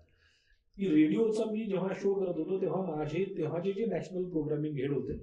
[0.77, 5.17] की रेडिओचा मी जेव्हा शो करत होतो तेव्हा माझे तेव्हाचे जे नॅशनल प्रोग्रामिंग हेड होते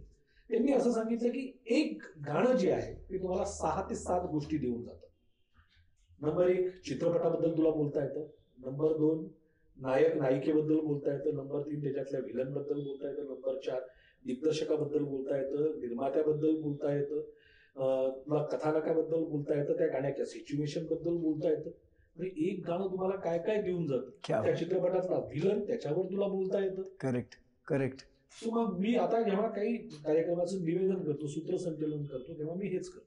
[0.50, 4.83] त्यांनी असं सांगितलं की एक गाणं जे आहे ते तुम्हाला सहा ते सात गोष्टी देऊन
[4.83, 5.07] जातं.
[6.22, 8.27] नंबर एक चित्रपटाबद्दल तुला बोलता येतं.
[8.59, 9.27] नंबर दोन
[9.77, 11.35] नायक नायिकेबद्दल बोलता येतं.
[11.35, 13.24] नंबर तीन त्याच्यातल्या विलनबद्दल बोलता येतं.
[13.24, 13.81] नंबर चार
[14.24, 15.81] दिग्दर्शकाबद्दल बोलता येतं.
[15.81, 17.20] निर्मात्याबद्दल बोलता येतं.
[17.77, 21.71] तुला कथानकाबद्दल बोलता येतं त्या गाण्याच्या सिच्युएशनबद्दल बोलता येतं.
[22.17, 24.11] म्हणजे एक गाणं तुम्हाला काय काय देऊन जातं?
[24.43, 26.83] त्या चित्रपटातला व्हिलन त्याच्यावर तुला बोलता येतं?
[27.01, 27.35] करेक्ट
[27.67, 28.01] करेक्ट
[28.33, 33.07] सो मग मी आता जेव्हा काही कार्यक्रमाचं निवेदन करतो सूत्रसंचलन करतो तेव्हा मी हेच करतो.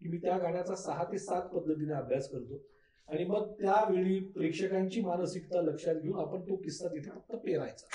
[0.00, 2.62] की मी त्या गाण्याचा सहा ते सात पद्धतीने अभ्यास करतो.
[3.08, 7.86] आणि मग त्यावेळी प्रेक्षकांची मानसिकता लक्षात घेऊन आपण तो किस्सा तिथे फक्त पेरायचा.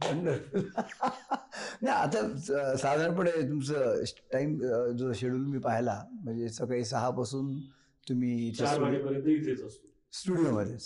[0.00, 2.36] नाही आता
[2.76, 4.58] साधारणपणे तुमचं टाइम
[4.96, 7.60] जो शेड्यूल मी पाहिला म्हणजे सकाळी सहा पासून
[8.08, 8.52] तुम्ही
[10.12, 10.76] स्टुडिओमध्ये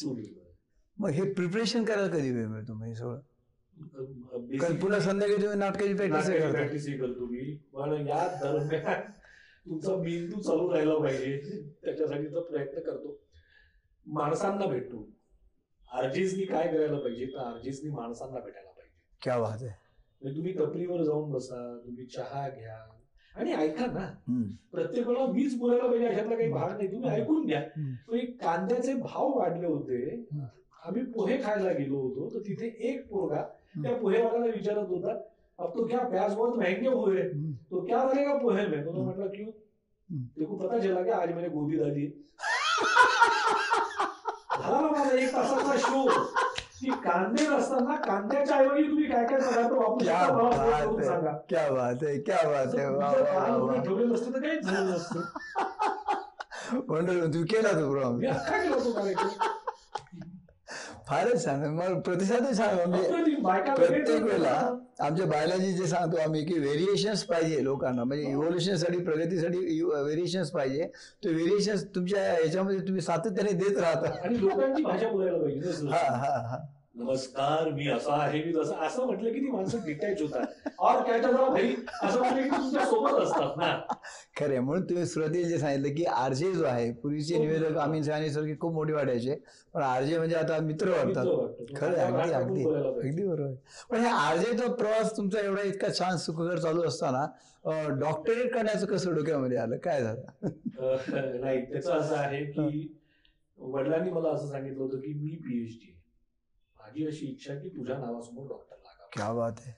[0.98, 3.20] मग हे प्रिपरेशन करायला कधी वेळ मिळतो म्हणजे सगळं?
[4.80, 7.24] पुन्हा संध्याकाळी तुम्ही नाटकाची प्रॅक्टिस नाटकाची करता.
[7.24, 7.56] मी.
[7.72, 9.00] पण या दरम्यान
[9.68, 11.62] तुमचा मेंदू चालू राहिला पाहिजे.
[11.84, 13.20] त्याच्यासाठीचा प्रयत्न करतो.
[14.06, 15.08] माणसांना भेटतो.
[15.92, 17.26] आर्जिसनी काय करायला पाहिजे?
[17.26, 18.61] तर आर्जिसनी माणसांना भेटायला
[19.22, 19.70] क्या बात आहे
[20.22, 21.56] म्हणजे तुम्ही टपरीवर जाऊन बसा
[21.86, 22.76] तुम्ही चहा घ्या.
[23.34, 24.06] आणि ऐका ना.
[24.72, 26.92] प्रत्येक वेळा मीच बोलायला पाहिजे अशातला काही भाग नाही.
[26.92, 27.60] तुम्ही ऐकून घ्या.
[28.42, 30.26] कांद्याचे भाव वाढले होते.
[30.84, 33.42] आम्ही पोहे खायला गेलो होतो तर तिथे एक पोरगा
[33.82, 35.18] त्या पोहेवाल्याला विचारत होता
[35.58, 37.52] अब तो क्या प्याज बहुत महंगे हुए हम्म.
[37.70, 38.84] तो क्या लगेगा पोहे में?
[38.84, 39.50] तो म्हटलं क्यों.
[40.38, 42.06] देखो पता चला क्या आज मैंने गोभी डाली
[44.58, 46.06] झाला माझा एक तासाचा शो.
[46.82, 50.32] की कांदे नसताना कांद्याच्या ऐवजी तुम्ही काय काय पदार्थ वापरू क्या शकता.
[50.34, 51.32] मला बात करून सांगा.
[51.48, 52.18] क्या बात आहे.
[52.20, 53.82] क्या बात वा वा वा वा.
[53.82, 55.20] ठेवलेलं असतं तर काहीच झालं नसतं
[56.88, 59.28] वंडरफुल तुम्ही केला तो प्रोग्राम मी अख्खा केला तो कार्यक्रम.
[61.08, 61.64] फारच छान.
[61.76, 63.42] मग प्रतिसादच छान म्हणजे अप्रतिम.
[63.42, 64.54] बायका लगेच प्रत्येक वेळेला
[65.02, 68.04] आमच्या बायलॉजी जे सांगतो आम्ही की व्हेरिएशन्स पाहिजे लोकांना.
[68.04, 70.86] म्हणजे इव्होल्युशनसाठी प्रगतीसाठी व्हेरिएशन्स पाहिजे.
[71.24, 74.10] तो व्हेरिएशन्स तुमच्या याच्यामध्ये तुम्ही सातत्याने देत राहता.
[74.24, 75.86] आणि लोकांची भाषा बोलायला पाहिजे ना सर.
[75.86, 76.58] हा हा हा.
[76.94, 78.74] नमस्कार मी असा आहे मी तसं.
[78.86, 80.68] असं म्हटलं की ती माणसं डिटॅच होतात.
[80.80, 83.70] और काय तर भाई असं म्हटलं की तुमच्यासोबत असतात ना.
[84.36, 87.42] खरं म्हणून तुम्ही सुरुवातीला जे सांगितलं की आरजे जो आहे पूर्वीचे हो.
[87.42, 89.36] निवेदक आम्ही सारखे खूप मोठे वाटायचे.
[89.74, 91.26] पण आरजे म्हणजे आता मित्र वाटतात.
[91.26, 91.64] वाटतो.
[91.76, 92.64] खरं अगदी अगदी.
[92.64, 93.54] अगदी बरोबर.
[93.90, 97.26] पण हे आरजेचा प्रवास तुमचा एवढा इतका छान सुखकर चालू असताना
[98.00, 99.76] डॉक्टरेट करण्याचं कसं डोक्यामध्ये आलं?
[99.78, 100.50] काय झालं?
[101.40, 102.86] नाही त्याचं असं आहे की
[103.58, 105.91] वडिलांनी मला असं सांगितलं होतं की मी पीएचडी
[106.92, 109.72] माझी अशी इच्छा की तुझ्या नावासमोर डॉक्टर लागा क्या बात आहे.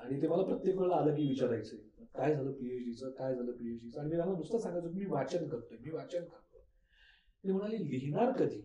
[0.00, 1.76] आणि ते मला प्रत्येक वेळेला आलं की विचारायचं
[2.14, 5.90] काय झालं पीएचडीचं काय झालं पीएचडीचं आणि मी त्यांना नुसतं सांगायचं मी वाचन करतोय मी
[5.90, 6.60] वाचन करतोय.
[7.44, 8.60] ते म्हणाले लिहिणार कधी.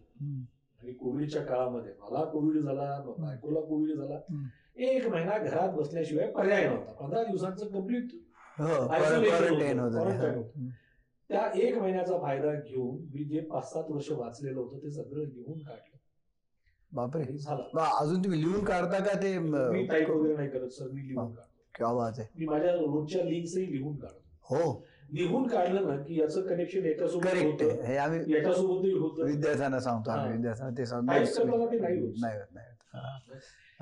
[0.80, 4.20] आणि कोविडच्या काळामध्ये मला कोविड झाला बायकोला कोविड झाला.
[4.76, 6.92] एक महिना घरात बसल्याशिवाय पर्याय नव्हता.
[6.92, 8.12] पंधरा दिवसांचं कंप्लीट
[8.60, 8.88] हो.
[11.30, 15.60] त्या एक महिन्याचा फायदा घेऊन मी जे पाच सात वर्ष वाचलेलं होतं ते सगळं लिहून
[15.60, 15.98] काढलं.
[16.92, 17.24] बापरे.
[17.38, 17.80] झालं.
[17.80, 21.50] अजून तुम्ही लिहून काढता का ते मी टाईप वगैरे नाही करत सर मी लिहून काढतो.
[21.76, 22.28] क्या बात आहे.
[22.36, 24.56] मी माझ्या रोजच्या लिंक्सही लिहून काढतो.
[24.56, 24.86] हो.
[25.12, 27.82] लिहून काढलं ना की याचं कनेक्शन याच्यासोबत करेक्ट होतं.
[27.82, 29.26] आहे हे आम्ही याच्यासोबतही होतं.
[29.26, 30.36] विद्यार्थ्यांना सांगतो आम्ही हा.
[30.36, 32.14] विद्यार्थ्यांना ते Type करताना ते नाही सांगतो होत.
[32.22, 32.96] नाही होत नाही होत.
[32.96, 33.18] हा.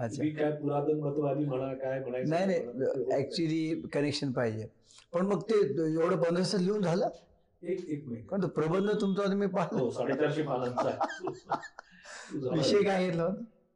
[0.03, 0.23] अच्छा.
[0.23, 3.07] मी काय पुरातन मतवादी म्हणा काय म्हणायचं नाही मला ते होत.
[3.07, 4.67] नाही ऍक्च्युली कनेक्शन पाहिजे.
[5.13, 5.55] पण मग ते
[5.93, 7.09] एवढं पंधरा दिवसात लिहून झालं.
[7.63, 8.27] एक एक मिनिट.
[8.29, 9.81] कारण तो प्रबंध तुमचा तुम्ही पाहिला.
[9.81, 10.97] हो साडेचारशे पानांचा आहे.
[12.33, 13.11] विषय काय?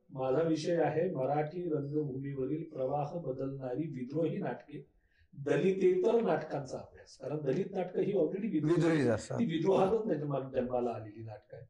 [0.10, 4.86] माझा विषय आहे मराठी रंगभूमीवरील प्रवाह बदलणारी विद्रोही नाटके.
[5.34, 7.18] दलितेतर नाटकांचा अभ्यास.
[7.18, 9.40] कारण दलित नाटकं ही ऑलरेडी असतात.
[9.40, 10.04] ती विद्रोहातच
[10.52, 11.68] जन्माला आलेली नाटकं आहेत.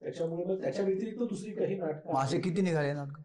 [0.00, 2.40] त्याच्यामुळे मग त्याच्या व्यतिरिक्त दुसरी काही नाटकं असे.
[2.40, 3.18] किती निघाले नाटक?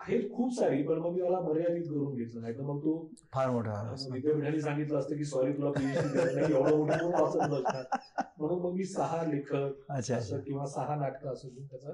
[0.00, 2.40] आहेत खूप सारी पण मग मी मला मर्यादित करून घेतलं.
[2.40, 3.72] नाही तर मग तो फार मोठा.
[4.12, 7.84] विद्यापीठाने सांगितलं असतं की सॉरी तुला पीएचडी नाही एवढं मोठं वाचत बसणार
[8.38, 11.92] म्हणून मग मी सहा लेखक असं किंवा सहा नाटकं असं त्याचा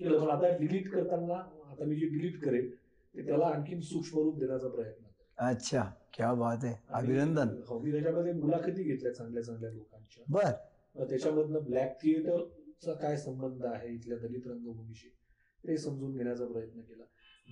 [0.00, 0.20] केलं.
[0.20, 1.34] पण आता डिलीट करताना
[1.70, 2.70] आता मी जे डिलीट करेन
[3.14, 5.06] ते त्याला आणखीन सूक्ष्म रूप देण्याचा प्रयत्न
[5.38, 5.82] अच्छा
[6.14, 6.74] क्या बात आहे.
[6.88, 7.48] अभिनंदन.
[7.66, 10.24] हो मी त्याच्यामध्ये मुलाखती घेतल्या चांगल्या चांगल्या लोकांच्या.
[10.28, 11.04] बर.
[11.08, 15.08] त्याच्यामधनं ब्लॅक थिएटरचा काय संबंध आहे इथल्या दलित रंगभूमीशी?
[15.64, 17.02] ते समजून घेण्याचा प्रयत्न केला.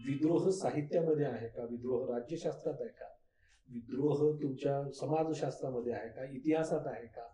[0.06, 1.62] विद्रोह साहित्यामध्ये आहे का?
[1.64, 3.06] विद्रोह राज्यशास्त्रात आहे का?
[3.68, 6.24] विद्रोह तुमच्या समाजशास्त्रामध्ये आहे का?
[6.24, 7.26] इतिहासात आहे का?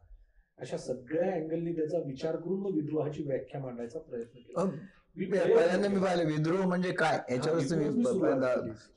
[0.59, 4.62] अशा सगळ्या अँगलनी त्याचा विचार करून मग विद्रोहाची व्याख्या मांडायचा प्रयत्न केला.
[4.62, 4.64] अ,
[5.16, 7.20] मी पहिल्यांदा मी पाहिलं विद्रोह म्हणजे काय?
[7.31, 7.88] याच्यावरच तुम्ही.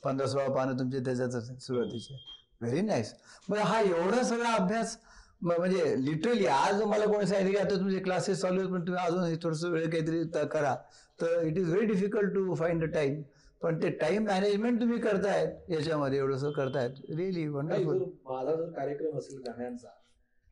[0.04, 2.16] पंधरा सोळा पानं तुमचे त्याच्याच सुरुवातीचे.
[2.62, 3.14] व्हेरी नाईस
[3.50, 4.98] मग हा एवढा सगळा अभ्यास
[5.42, 9.36] म्हणजे लिटरली आज मला कोणी सांगितलं की आता तुमचे क्लासेस चालू आहेत पण तुम्ही अजून
[9.44, 10.76] थोडस वेळ काहीतरी करा.
[11.22, 13.22] तर it is very difficult to find the time
[13.62, 16.92] पण ते टाइम मॅनेजमेंट तुम्ही करतायत याच्यामध्ये एवढंसं करतायत.
[17.10, 19.90] रिअली वंडरफुल माझा जर कार्यक्रम असेल गाण्यांचा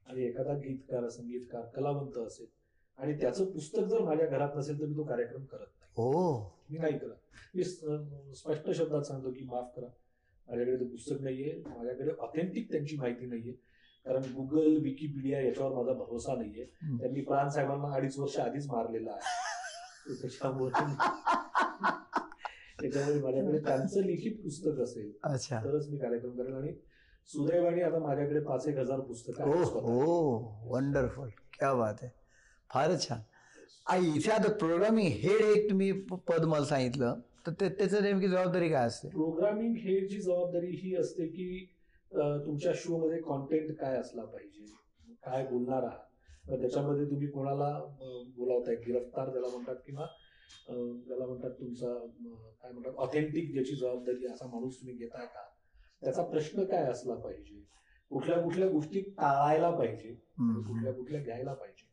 [0.07, 2.47] आणि एखादा गीतकार संगीतकार कलावंत असेल
[2.97, 5.91] आणि त्याचं पुस्तक जर माझ्या घरात नसेल तर मी तो कार्यक्रम करत नाही.
[5.97, 6.37] हो.
[6.69, 9.87] मी नाही करत मी स्पष्ट शब्दात सांगतो की माफ करा.
[10.47, 11.53] माझ्याकडे ते पुस्तक नाहीये.
[11.67, 13.53] माझ्याकडे ऑथेंटिक त्यांची माहिती नाहीये.
[14.05, 16.65] कारण गुगल विकिपीडिया याच्यावर माझा भरोसा नाहीये.
[16.97, 19.43] त्यांनी प्राण साहेबांना अडीच वर्ष आधीच मारलेला आहे.
[20.21, 20.71] त्याच्यामुळे
[22.95, 25.59] त्याच्यामुळे माझ्याकडे त्यांचं लिखित पुस्तक असेल अच्छा.
[25.63, 26.73] तरच मी कार्यक्रम करेन आणि
[27.29, 29.43] सुदैवाने आता माझ्याकडे पाच एक हजार पुस्तकं.
[29.43, 32.09] हो वंडरफुल क्या बात आहे.
[32.69, 33.19] फारच छान.
[33.87, 35.91] आई इथे आता प्रोग्रामिंग हेड एक तुम्ही
[36.27, 37.19] पद मला सांगितलं.
[37.47, 39.07] तर ते त्याचं नेमकी जबाबदारी काय असते?
[39.09, 41.65] प्रोग्रामिंग हेडची जबाबदारी ही असते की
[42.11, 44.65] तुमच्या शो मध्ये कॉन्टेंट काय असला पाहिजे
[45.25, 45.99] काय बोलणार आहात.
[46.49, 47.69] त्याच्यामध्ये तुम्ही कोणाला
[48.37, 48.75] बोलावताय?
[48.75, 50.05] गिरफ्तार त्याला म्हणतात किंवा
[50.69, 51.93] अं, त्याला म्हणतात तुमचा
[52.61, 55.41] काय म्हणतात ऑथेंटिक ज्याची जबाबदारी असा माणूस तुम्ही घेताय का?
[56.01, 57.63] त्याचा प्रश्न काय असला पाहिजे?
[58.09, 60.13] कुठल्या कुठल्या गोष्टी टाळायला पाहिजे.
[60.39, 61.87] कुठल्या कुठल्या घ्यायला पाहिजे?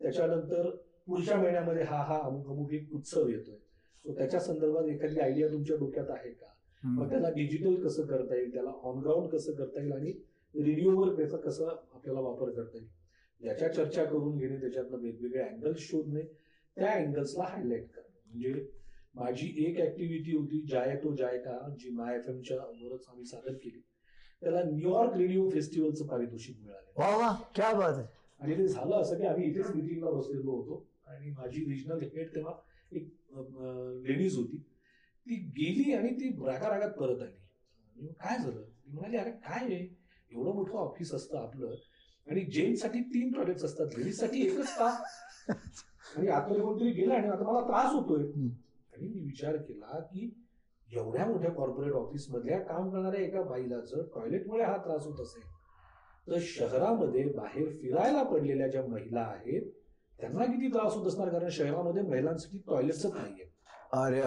[0.00, 0.70] त्याच्यानंतर
[1.06, 3.56] पुढच्या महिन्यामध्ये हा हा अमुक अमुक एक उत्सव येतोय.
[4.04, 6.46] सो त्याच्या संदर्भात एखादी आयडिया तुमच्या डोक्यात आहे का?
[6.82, 7.08] मग.
[7.10, 8.52] त्याला डिजिटल कसं करता येईल?
[8.52, 9.92] त्याला ऑन ग्राउंड कसं करता येईल?
[9.92, 10.12] आणि
[10.54, 12.88] रेडिओवर त्याचा कसं आपल्याला वापर करता येईल?
[13.46, 16.20] याच्या चर्चा करून घेणे त्याच्यातनं वेगवेगळे अँगल्स शोधणे
[16.76, 18.66] त्या अँगल्सला हायलाईट करणे म्हणजे
[19.14, 23.52] माझी एक ऍक्टिव्हिटी होती जाय तो जाय का जी माय एफ एमच्या वरच आम्ही सादर
[23.52, 23.80] केली.
[24.40, 26.92] त्याला न्यूयॉर्क रेडिओ फेस्टिवलचं पारितोषिक मिळाले.
[28.40, 30.88] आणि ते झालं असं की आम्ही इथेच मिटिंगला बसलेलो होतो.
[31.06, 32.54] आणि माझी रिजनल हेड तेव्हा
[32.92, 33.08] एक
[34.08, 34.56] लेडीज होती.
[35.26, 38.06] ती गेली आणि ती रागा रागात परत आली.
[38.06, 38.62] काय झालं?
[38.62, 39.96] ती म्हणाली अरे काय आहे
[40.32, 41.74] एवढं मोठं ऑफिस असतं आपलं.
[42.26, 43.86] आणि जेंट्ससाठी तीन टॉयलेट्स असतात.
[43.96, 45.02] लेडीजसाठी एकच का?
[46.16, 48.22] आणि आतमध्ये कोणतरी गेलं आणि आता मला त्रास होतोय.
[48.92, 50.30] आणि मी विचार केला की
[50.88, 55.42] एवढ्या मोठ्या कॉर्पोरेट ऑफिस मधल्या काम करणाऱ्या एका बाईला जर टॉयलेटमुळे हा त्रास होत असेल.
[56.26, 59.70] तर शहरामध्ये बाहेर फिरायला पडलेल्या ज्या महिला आहेत
[60.20, 61.28] त्यांना किती त्रास होत असणार?
[61.28, 63.50] कारण शहरामध्ये महिलांसाठी टॉयलेटच नाहीये
[63.92, 64.20] अरे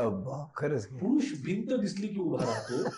[0.56, 0.96] खरंच की.
[0.96, 2.90] पुरुष भिंत दिसली की उभा राहतो.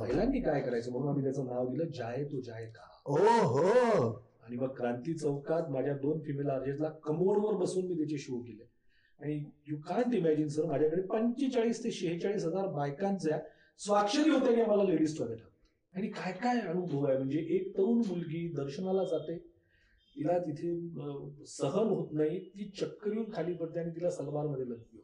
[0.00, 0.90] महिलांनी काय करायचं?
[0.92, 2.88] म्हणून आम्ही त्याचं नाव दिलं जाय तो जाय का.
[3.06, 3.16] ओ
[3.46, 4.08] हो
[4.50, 8.64] आणि मग क्रांती चौकात माझ्या दोन फिमेल आर्जेसला कमोडवर बसून मी त्याचे शो केले.
[9.20, 9.34] आणि
[9.68, 13.38] यू कांट इमॅजिन सर माझ्याकडे पंचेचाळीस ते शेहेचाळीस हजार बायकांच्या
[13.80, 15.38] स्वाक्षरी होत्या की आम्हाला लेडीज टॉयलेट
[15.94, 17.16] आणि काय काय अनुभव आहे?
[17.18, 19.36] म्हणजे एक तरुण मुलगी दर्शनाला जाते.
[20.16, 20.74] तिला तिथे
[21.46, 22.38] सहन होत नाही.
[22.38, 24.98] ती चक्कर येऊन खाली पडते आणि तिला सलवारमध्ये लग्न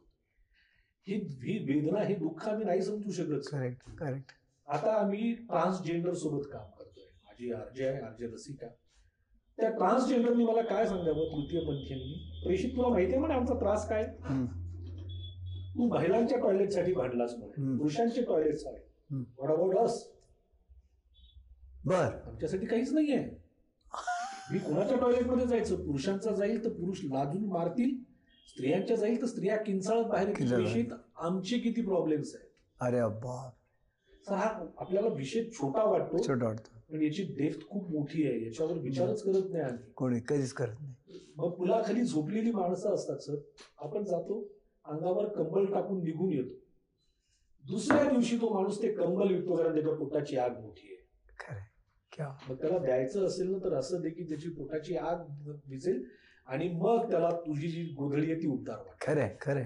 [1.07, 4.31] ही ही वेदना हे दुःख आम्ही नाही समजू शकत करेक्ट करेक्ट
[4.67, 7.03] आता आम्ही ट्रान्सजेंडर सोबत काम करतोय.
[7.25, 8.67] माझी आरजे आहे आरजे रसिका.
[9.57, 12.41] त्या ट्रान्सजेंडरनी मला काय सांगावं तृतीय पंथीयांनी?
[12.43, 14.03] प्रेषित तुला माहितीये म्हणे आमचा त्रास काय.
[15.77, 17.77] तू महिलांच्या टॉयलेटसाठी भांडलास म्हणे.
[17.77, 18.77] पुरुषांचे टॉयलेट्स आहे.
[19.11, 20.03] व्हॉट अबाउट अस
[21.85, 22.09] बर.
[22.27, 23.19] आमच्यासाठी काहीच नाहीये
[24.51, 25.75] मी कोणाच्या टॉयलेटमध्ये जायचं?
[25.85, 27.95] पुरुषांचा जाईल तर पुरुष लाजून मारतील.
[28.49, 30.93] स्त्रियांच्या जाईल तर स्त्रिया किंचाळत बाहेर येतील.
[31.17, 32.47] आमचे किती प्रॉब्लेम्स आहेत?
[32.79, 33.53] अरे बाप.
[34.29, 34.47] हा
[34.79, 36.17] आपल्याला विषय छोटा वाटतो.
[36.27, 36.76] छोट वाटतं.
[36.89, 39.91] पण याची डेप्थ खूप मोठी आहे याच्यावर विचारच करत नाही आम्ही.
[39.95, 41.19] कोणी कधीच करत नाही.
[41.37, 43.35] मग पुलाखाली झोपलेली माणसं असतात सर.
[43.77, 44.39] आपण जातो
[44.85, 46.55] अंगावर कंबल टाकून निघून येतो.
[47.63, 50.95] दुसऱ्या दिवशी तो माणूस ते कंबल विकतो कारण त्याच्या पोटाची आग मोठी आहे.
[51.39, 51.59] खरं
[52.11, 52.29] क्या?
[52.49, 55.25] मग त्याला द्यायचं असेल ना तर असं दे की त्याची पोटाची आग
[55.69, 56.03] विझेल
[56.47, 58.83] आणि मग त्याला तुझी जी गोधडी आहे ती उद्धार.
[59.01, 59.65] खरंय खरंय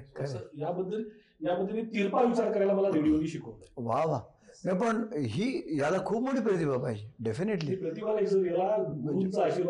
[0.61, 1.03] याबद्दल
[1.41, 4.19] याबद्दल मी तिरपा विचार करायला मला रेडिओनी शिकवलं वा वा.
[4.65, 7.75] नाही पण ही याला खूप मोठी प्रतिभा पाहिजे डेफिनेटली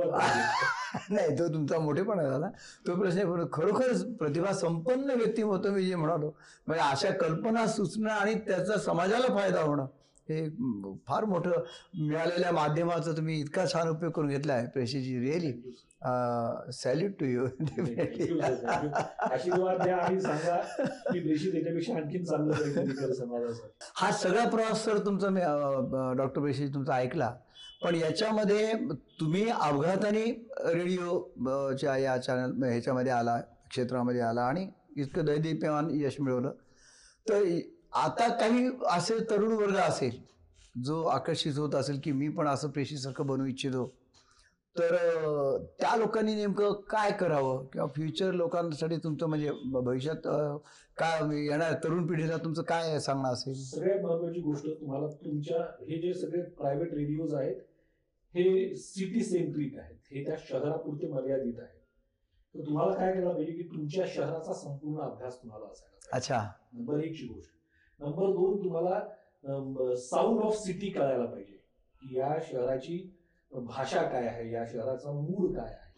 [0.05, 1.15] पाहिजे.
[1.15, 2.49] नाही तो तुमचा मोठेपणा झाला.
[2.87, 6.35] तो प्रश्न पण खरोखरच प्रतिभा संपन्न व्यक्तिमत्व मी जे म्हणालो.
[6.67, 9.85] म्हणजे अशा कल्पना सुचणं आणि त्याचा समाजाला फायदा होणं.
[10.29, 10.47] हे
[11.07, 11.63] फार मोठं
[11.99, 15.19] मिळालेल्या माध्यमाचा तुम्ही इतका छान उपयोग करून घेतला आहे Preshiji.
[15.19, 15.51] Really
[16.73, 17.45] salute to you
[23.95, 25.41] हा सगळा प्रवास सर तुमचा मी
[26.17, 27.33] डॉक्टर पेशी तुमचा ऐकला.
[27.83, 28.73] पण याच्यामध्ये
[29.19, 30.23] तुम्ही अपघाताने
[30.73, 31.19] रेडिओ
[31.73, 36.51] च्या या चॅनल ह्याच्यामध्ये आला क्षेत्रामध्ये आला आणि इतकं दैदिप्यमान यश मिळवलं.
[37.25, 37.43] तर
[37.93, 40.19] आता काही असे तरुण वर्ग असेल
[40.83, 43.85] जो आकर्षित होत असेल की मी पण असं पेशीसारखं बनवू इच्छितो
[44.75, 44.95] तर
[45.79, 47.65] त्या लोकांनी नेमकं काय करावं?
[47.65, 50.27] किंवा फ्युचर लोकांसाठी तुमचं म्हणजे भविष्यात
[50.97, 53.53] काय येणार तरुण पिढीला तुमचं काय सांगणं असेल?
[53.53, 57.55] सगळ्यात महत्वाची गोष्ट तुम्हाला तुमच्या हे जे सगळे प्रायव्हेट रेडिओज आहेत
[58.33, 59.95] हे सिटी सेंट्रिक आहेत.
[60.11, 61.79] हे त्या शहरापुरते मर्यादित आहेत.
[62.55, 66.41] तर तुम्हाला काय करायला पाहिजे की तुमच्या शहराचा संपूर्ण अभ्यास तुम्हाला असायला अच्छा.
[66.73, 67.51] नंबर एकची गोष्ट.
[68.01, 71.57] नंबर दोन तुम्हाला साऊंड ऑफ सिटी कळायला पाहिजे.
[72.01, 72.97] की या शहराची
[73.51, 75.89] भाषा काय आहे या शहराचा मूड काय आहे.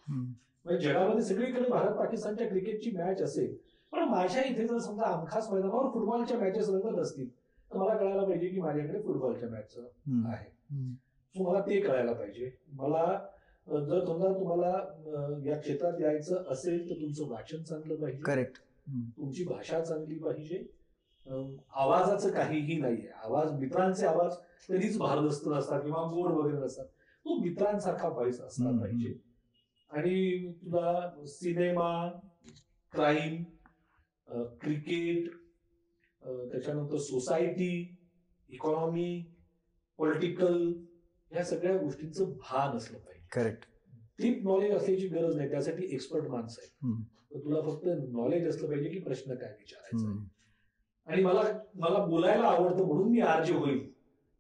[0.66, 3.56] म्हणजे जगामध्ये सगळीकडे भारत पाकिस्तानच्या क्रिकेटची मॅच असेल
[3.94, 8.48] पण माझ्या इथे जर समजा आमखास मैदानावर फुटबॉलच्या मॅचेस रंगत असतील तर मला कळायला पाहिजे
[8.48, 9.76] की माझ्याकडे फुटबॉलच्या मॅच.
[10.28, 10.50] आहे.
[11.36, 12.52] सो मला ते कळायला पाहिजे.
[12.72, 13.06] मला
[13.68, 14.72] जर समजा तुम्हाला
[15.46, 18.22] या क्षेत्रात यायचं असेल तर तुमचं वाचन चांगलं पाहिजे.
[18.22, 18.58] करेक्ट
[19.18, 20.64] तुमची भाषा चांगली पाहिजे.
[21.28, 23.10] आवाजाचं काहीही नाहीये.
[23.24, 24.36] आवाज मित्रांचे आवाज
[24.70, 26.86] कधीच भारदस्त नसतात किंवा गोड वगैरे नसतात.
[26.86, 29.14] तो मित्रांसारखा व्हायच असला पाहिजे.
[29.92, 32.10] आणि तुला सिनेमा
[32.94, 33.44] क्राईम
[34.62, 35.30] क्रिकेट
[36.52, 37.98] त्याच्यानंतर सोसायटी
[38.50, 39.24] इकॉनॉमी
[40.00, 40.74] पॉलिटिकल
[41.32, 43.28] या सगळ्या गोष्टींचं भान असलं पाहिजे.
[43.32, 43.66] करेक्ट
[44.20, 45.50] डीप नॉलेज असल्याची गरज नाही.
[45.50, 47.02] त्यासाठी एक्सपर्ट माणसं हम्म.
[47.34, 50.20] तर तुला फक्त नॉलेज असलं पाहिजे की प्रश्न काय विचारायचा आहे.
[51.08, 51.42] आणि मला
[51.76, 53.92] मला बोलायला आवडतं म्हणून मी आरजे होईल.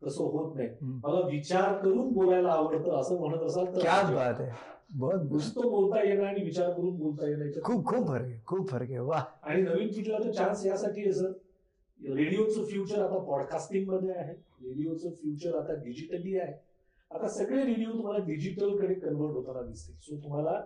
[0.02, 0.69] तसं होत नाही.
[0.82, 4.13] मला विचार करून बोलायला आवडतं असं म्हणत असाल तर.
[4.13, 4.49] बात आहे.
[5.30, 8.99] नुसतं बोलता येणं आणि विचार करून बोलता येणं खूप खूप फरक आहे खूप फरक आहे.
[8.99, 11.32] वा आणि नवीन पिढीला तर चान्स यासाठी आहे सर
[11.99, 14.34] रेडिओचं फ्युचर आता पॉडकास्टिंगमध्ये आहे.
[14.34, 16.54] रेडिओचं फ्युचर आता डिजिटली आहे.
[17.12, 19.95] आता सगळे रेडिओ तुम्हाला डिजिटलकडे कन्वर्ट होताना दिसतील.
[20.02, 20.60] सो तुम्हाला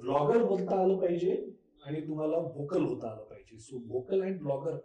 [0.00, 1.34] ब्लॉगर बनता आलं पाहिजे.
[1.86, 3.58] आणि तुम्हाला व्होकल होता आलं पाहिजे.
[3.58, 4.76] सो व्होकल अँड ब्लॉगर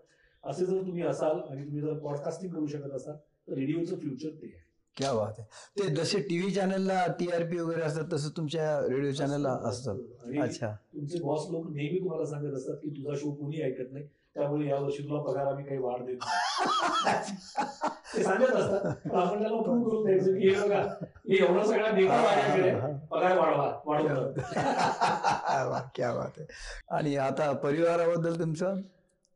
[0.43, 3.15] असे जर तुम्ही असाल आणि तुम्ही जर पॉडकास्टिंग करू शकत असाल
[3.47, 4.59] तर रेडिओचं फ्युचर ते आहे.
[4.97, 5.45] क्या बात आहे.
[5.79, 10.71] ते जसे टीव्ही चॅनलला टीआरपी वगैरे असतात तसं तुमच्या रेडिओ चॅनलला असतात अच्छा.
[10.93, 15.03] तुमचे बॉस लोक नेहमी तुम्हाला सांगत असतात की तुझा शो कोणी ऐकत नाही त्यामुळे यावर्षी
[15.03, 16.17] तुला पगार आम्ही काही वाढ देत.
[18.13, 18.93] ते सांगत असतात.
[19.05, 20.81] पण आपण त्याला प्रूव्ह करून द्यायचं की हे बघा
[21.25, 22.93] हे एवढा सगळा डेटा माझ्याकडे आहे.
[23.11, 23.69] पगार वाढवा
[25.57, 26.45] वा, क्या बात आहे
[26.91, 28.75] आणि आता परिवाराबद्दल तुमचं?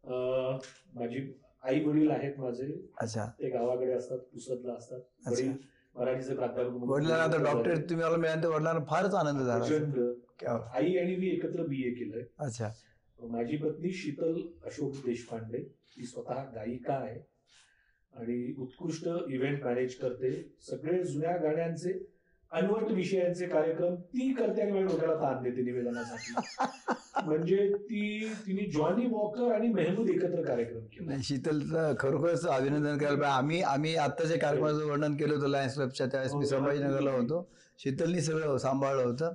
[0.04, 0.60] अं,
[0.93, 2.91] माझी आई वडील आहेत माझे.
[3.01, 3.25] अच्छा.
[3.39, 4.99] ते गावाकडे असतात पुसदला असतात.
[5.28, 5.51] वडील
[5.95, 9.91] मराठीचे प्राध्यापक म्हणून वडिलांना आता डॉक्टर तुम्ही मला मिळाल्यानंतर वडिलांना फारच आनंद झाला असेल.
[9.91, 10.13] प्रचंड.
[10.39, 10.75] क्या बात.
[10.75, 12.23] आई आणि मी एकत्र बी ए केलंय.
[12.39, 12.69] अच्छा.
[13.19, 17.19] माझी पत्नी शीतल अशोक देशपांडे ती स्वतः गायिका आहे.
[18.13, 20.56] आणि उत्कृष्ट इव्हेंट मॅनेज करते.
[20.62, 22.14] सगळे जुन्या गाण्यांचे
[22.51, 26.34] अनवट विषयांचे कार्यक्रम ती करते आणि माझ्या डोक्याला ताण देते निवेदनासाठी.
[27.25, 31.10] म्हणजे ती तिने जॉनी वॉकर आणि मेहमूद एकत्र कार्यक्रम केला.
[31.10, 33.25] नाही शीतलचं खरोखरच अभिनंदन करायला पाहिजे.
[33.25, 37.49] आम्ही आम्ही आत्ताच्या कार्यक्रमाचं वर्णन केलं होतं लायन्स क्लबच्या त्यावेळेस मी हो, संभाजीनगरला होतो.
[37.80, 39.34] शीतलनी सगळं सांभाळलं होतं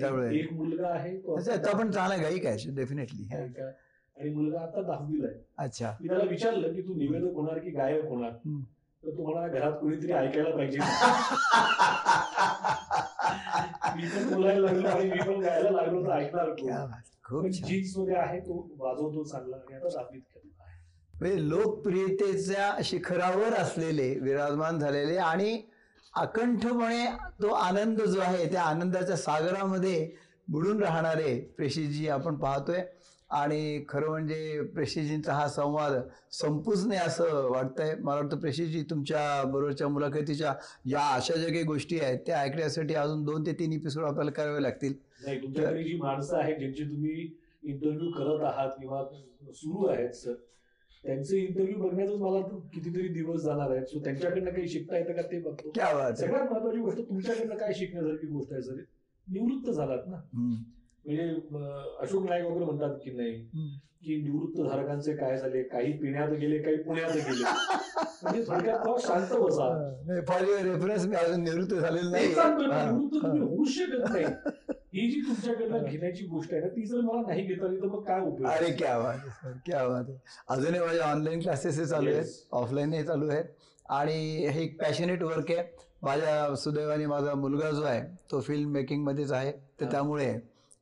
[0.00, 3.28] त्यामुळे- एक मुलगा आहे तो पण चांगला गायिक आहे डेफिनेटली.
[4.20, 5.36] आणि मुलगा आता दहावीला आहे.
[5.58, 5.96] अच्छा.
[6.00, 8.30] मी त्याला विचारलं की तू निवेदक होणार की गायक होणार.
[9.02, 10.78] तर तुम्हाला घरात कुणीतरी ऐकायला पाहिजे.
[13.96, 16.50] मी पण बोलायला लागलो आणि मी पण गायला लागलो तर ऐकणार.
[17.24, 20.80] खूप जीन्समध्ये आहे तो वाजवतो चांगला आणि आता दाबीत केलेला आहे
[21.14, 25.62] म्हणजे लोकप्रियतेच्या शिखरावर असलेले विराजमान झालेले आणि
[26.14, 27.06] अकंठपणे
[27.42, 30.10] तो आनंद जो आहे त्या आनंदाच्या सागरामध्ये
[30.48, 32.82] बुडून राहणारे प्रेषितजी आपण पाहतोय.
[33.32, 35.92] आणि खरं म्हणजे प्रेषितजींचा हा संवाद
[36.32, 37.94] संपूच नाही असं वाटतंय.
[37.94, 40.54] मला वाटतं प्रेषितजी तुमच्या बरोबरच्या मुलाखतीच्या
[40.86, 44.62] या अशा ज्या काही गोष्टी आहेत त्या ऐकण्यासाठी अजून दोन ते तीन एपिसोड आपल्याला करावे
[44.62, 44.92] लागतील.
[45.84, 47.28] जी माणसं आहेत ज्यांची तुम्ही
[47.62, 49.02] इंटरव्ह्यू करत आहात किंवा
[49.54, 50.34] सुरू आहेत सर
[51.04, 53.86] त्यांचे इंटरव्ह्यू बघण्यातच मला तर कितीतरी दिवस जाणार आहेत.
[53.86, 55.70] सो त्यांच्याकडनं काही शिकता येतं का ते बघतो.
[56.16, 58.82] सगळ्यात महत्वाची गोष्ट तुमच्याकडनं काय शिकण्यासारखी गोष्ट आहे सर
[59.26, 60.20] निवृत्त झालात ना.
[61.04, 61.24] म्हणजे
[62.00, 63.32] अशोक नाईक वगैरे म्हणतात की नाही.
[64.04, 67.42] की निवृत्त धारकांचे काय झाले काही पिण्यात गेले काही पुण्यात गेले.
[68.22, 69.68] म्हणजे थोडक्यात शांत बसा.
[70.08, 73.44] रेफरन्स मी अजून निवृत्त झालेलो नाही हा, निवृत्त तुम्ही हा.
[73.44, 74.24] होऊ शकत नाही.
[74.94, 78.02] ही जी तुमच्याकडनं घेण्याची गोष्ट आहे ना ती जर मला नाही घेता आली तर मग
[78.02, 78.50] काय उपयोग?
[78.50, 80.18] अरे क्या बात सर क्या बात आहे.
[80.48, 82.24] अजूनही माझे ऑनलाईन क्लासेस चालू आहेत.
[82.52, 83.44] ऑफलाईनही चालू आहेत.
[83.90, 85.64] आणि हे एक पॅशनेट वर्क आहे.
[86.02, 89.52] माझ्या सुदैवाने माझा मुलगा जो आहे तो फिल्म मेकिंगमध्येच आहे.
[89.52, 89.90] तर हा.
[89.90, 90.32] त्यामुळे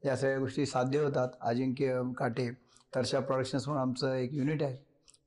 [0.03, 1.29] या सगळ्या गोष्टी साध्य होतात.
[1.41, 2.51] अजिंक्य काटे
[2.95, 4.77] तरशा प्रोडक्शन्स म्हणून आमचं एक युनिट आहे.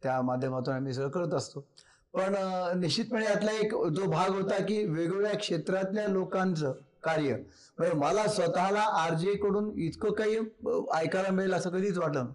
[0.04, 1.66] त्या माध्यमातून आम्ही सगळं करत असतो.
[2.14, 2.36] पण
[2.80, 7.36] निश्चितपणे यातला एक जो भाग होता की वेगवेगळ्या क्षेत्रातल्या लोकांचं कार्य.
[7.78, 10.38] म्हणजे मला स्वतःला आरजे कडून इतकं काही
[10.96, 12.28] ऐकायला मिळेल असं कधीच वाटलं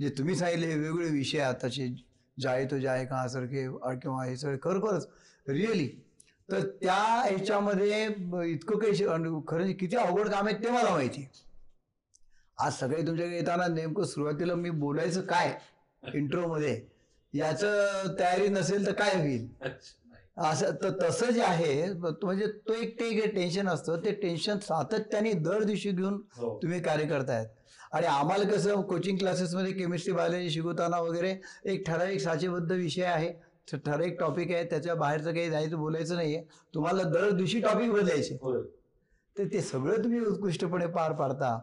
[0.00, 1.88] जे तुम्ही सांगितले वेगवेगळे विषय आताचे
[2.36, 3.66] जाय तो जाय का सारखे
[3.98, 5.06] किंवा हे सगळे खरोखरच
[5.46, 5.88] रिअली
[6.52, 8.04] तर त्या ह्याच्यामध्ये
[8.44, 9.04] इतकं काही
[9.48, 11.26] खरं किती अवघड काम आहे ते मला माहिती.
[12.58, 15.54] आज सगळे तुमच्याकडे येताना नेमकं सुरुवातीला मी बोलायचं काय
[16.02, 16.80] इंट्रोमध्ये
[17.32, 19.48] याचं तयारी नसेल तर काय होईल.
[20.38, 25.62] असं तर तसं जे आहे म्हणजे तो एक ते टेन्शन असतं ते टेन्शन सातत्याने दर
[25.62, 27.46] दिवशी घेऊन हो तुम्ही कार्य करतायत
[27.92, 31.34] आणि आम्हाला कसं कोचिंग क्लासेसमध्ये केमिस्ट्री बायोलॉजी शिकवताना वगैरे
[31.64, 33.32] एक ठराविक साचेबद्ध विषय आहे
[33.72, 36.44] ठराविक टॉपिक आहे त्याच्या बाहेरचं काही जायचं बोलायचं नाहीये.
[36.74, 38.36] तुम्हाला दर दिवशी टॉपिक बदलायचे.
[39.38, 41.58] तर ते सगळं तुम्ही उत्कृष्टपणे पार पाडता.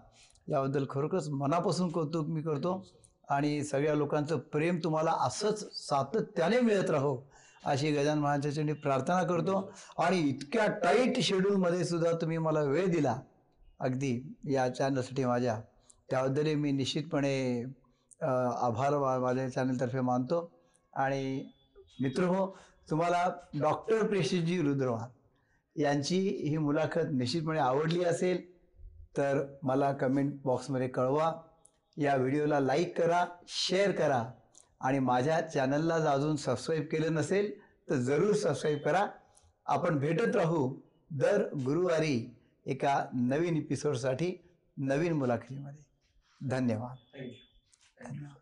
[0.49, 2.85] याबद्दल खरोखरच मनापासून कौतुक मी करतो.
[3.29, 7.17] आणि सगळ्या लोकांचं प्रेम तुम्हाला असंच सातत्याने मिळत राहो
[7.65, 9.71] अशी गजान महाराजांनी प्रार्थना करतो.
[9.97, 13.19] आणि इतक्या टाईट शेड्यूलमध्ये सुद्धा तुम्ही मला वेळ दिला.
[13.79, 15.59] अगदी या चॅनलसाठी माझ्या.
[16.09, 17.63] त्याबद्दलही मी निश्चितपणे
[18.21, 20.51] आभार माझ्या चॅनलतर्फे मानतो.
[20.93, 21.49] आणि
[22.01, 22.57] मित्र हो
[22.89, 23.29] तुम्हाला
[23.59, 25.09] डॉक्टर प्रेषितजी रुद्रवान
[25.81, 26.19] यांची
[26.49, 28.41] ही मुलाखत निश्चितपणे आवडली असेल
[29.17, 31.33] तर मला कमेंट बॉक्समध्ये कळवा.
[31.97, 34.31] या व्हिडिओला लाईक करा शेअर करा.
[34.81, 39.07] आणि माझ्या चॅनलला जर अजून सबस्क्राईब केलं नसेल तर जरूर सबस्क्राईब करा.
[39.65, 40.79] आपण भेटत राहू
[41.11, 42.35] दर गुरुवारी
[42.65, 44.33] एका नवीन एपिसोडसाठी
[44.77, 45.83] नवीन मुलाखतीमध्ये.
[46.49, 46.95] धन्यवाद.
[47.17, 48.35] थँक्यू धन्यवाद.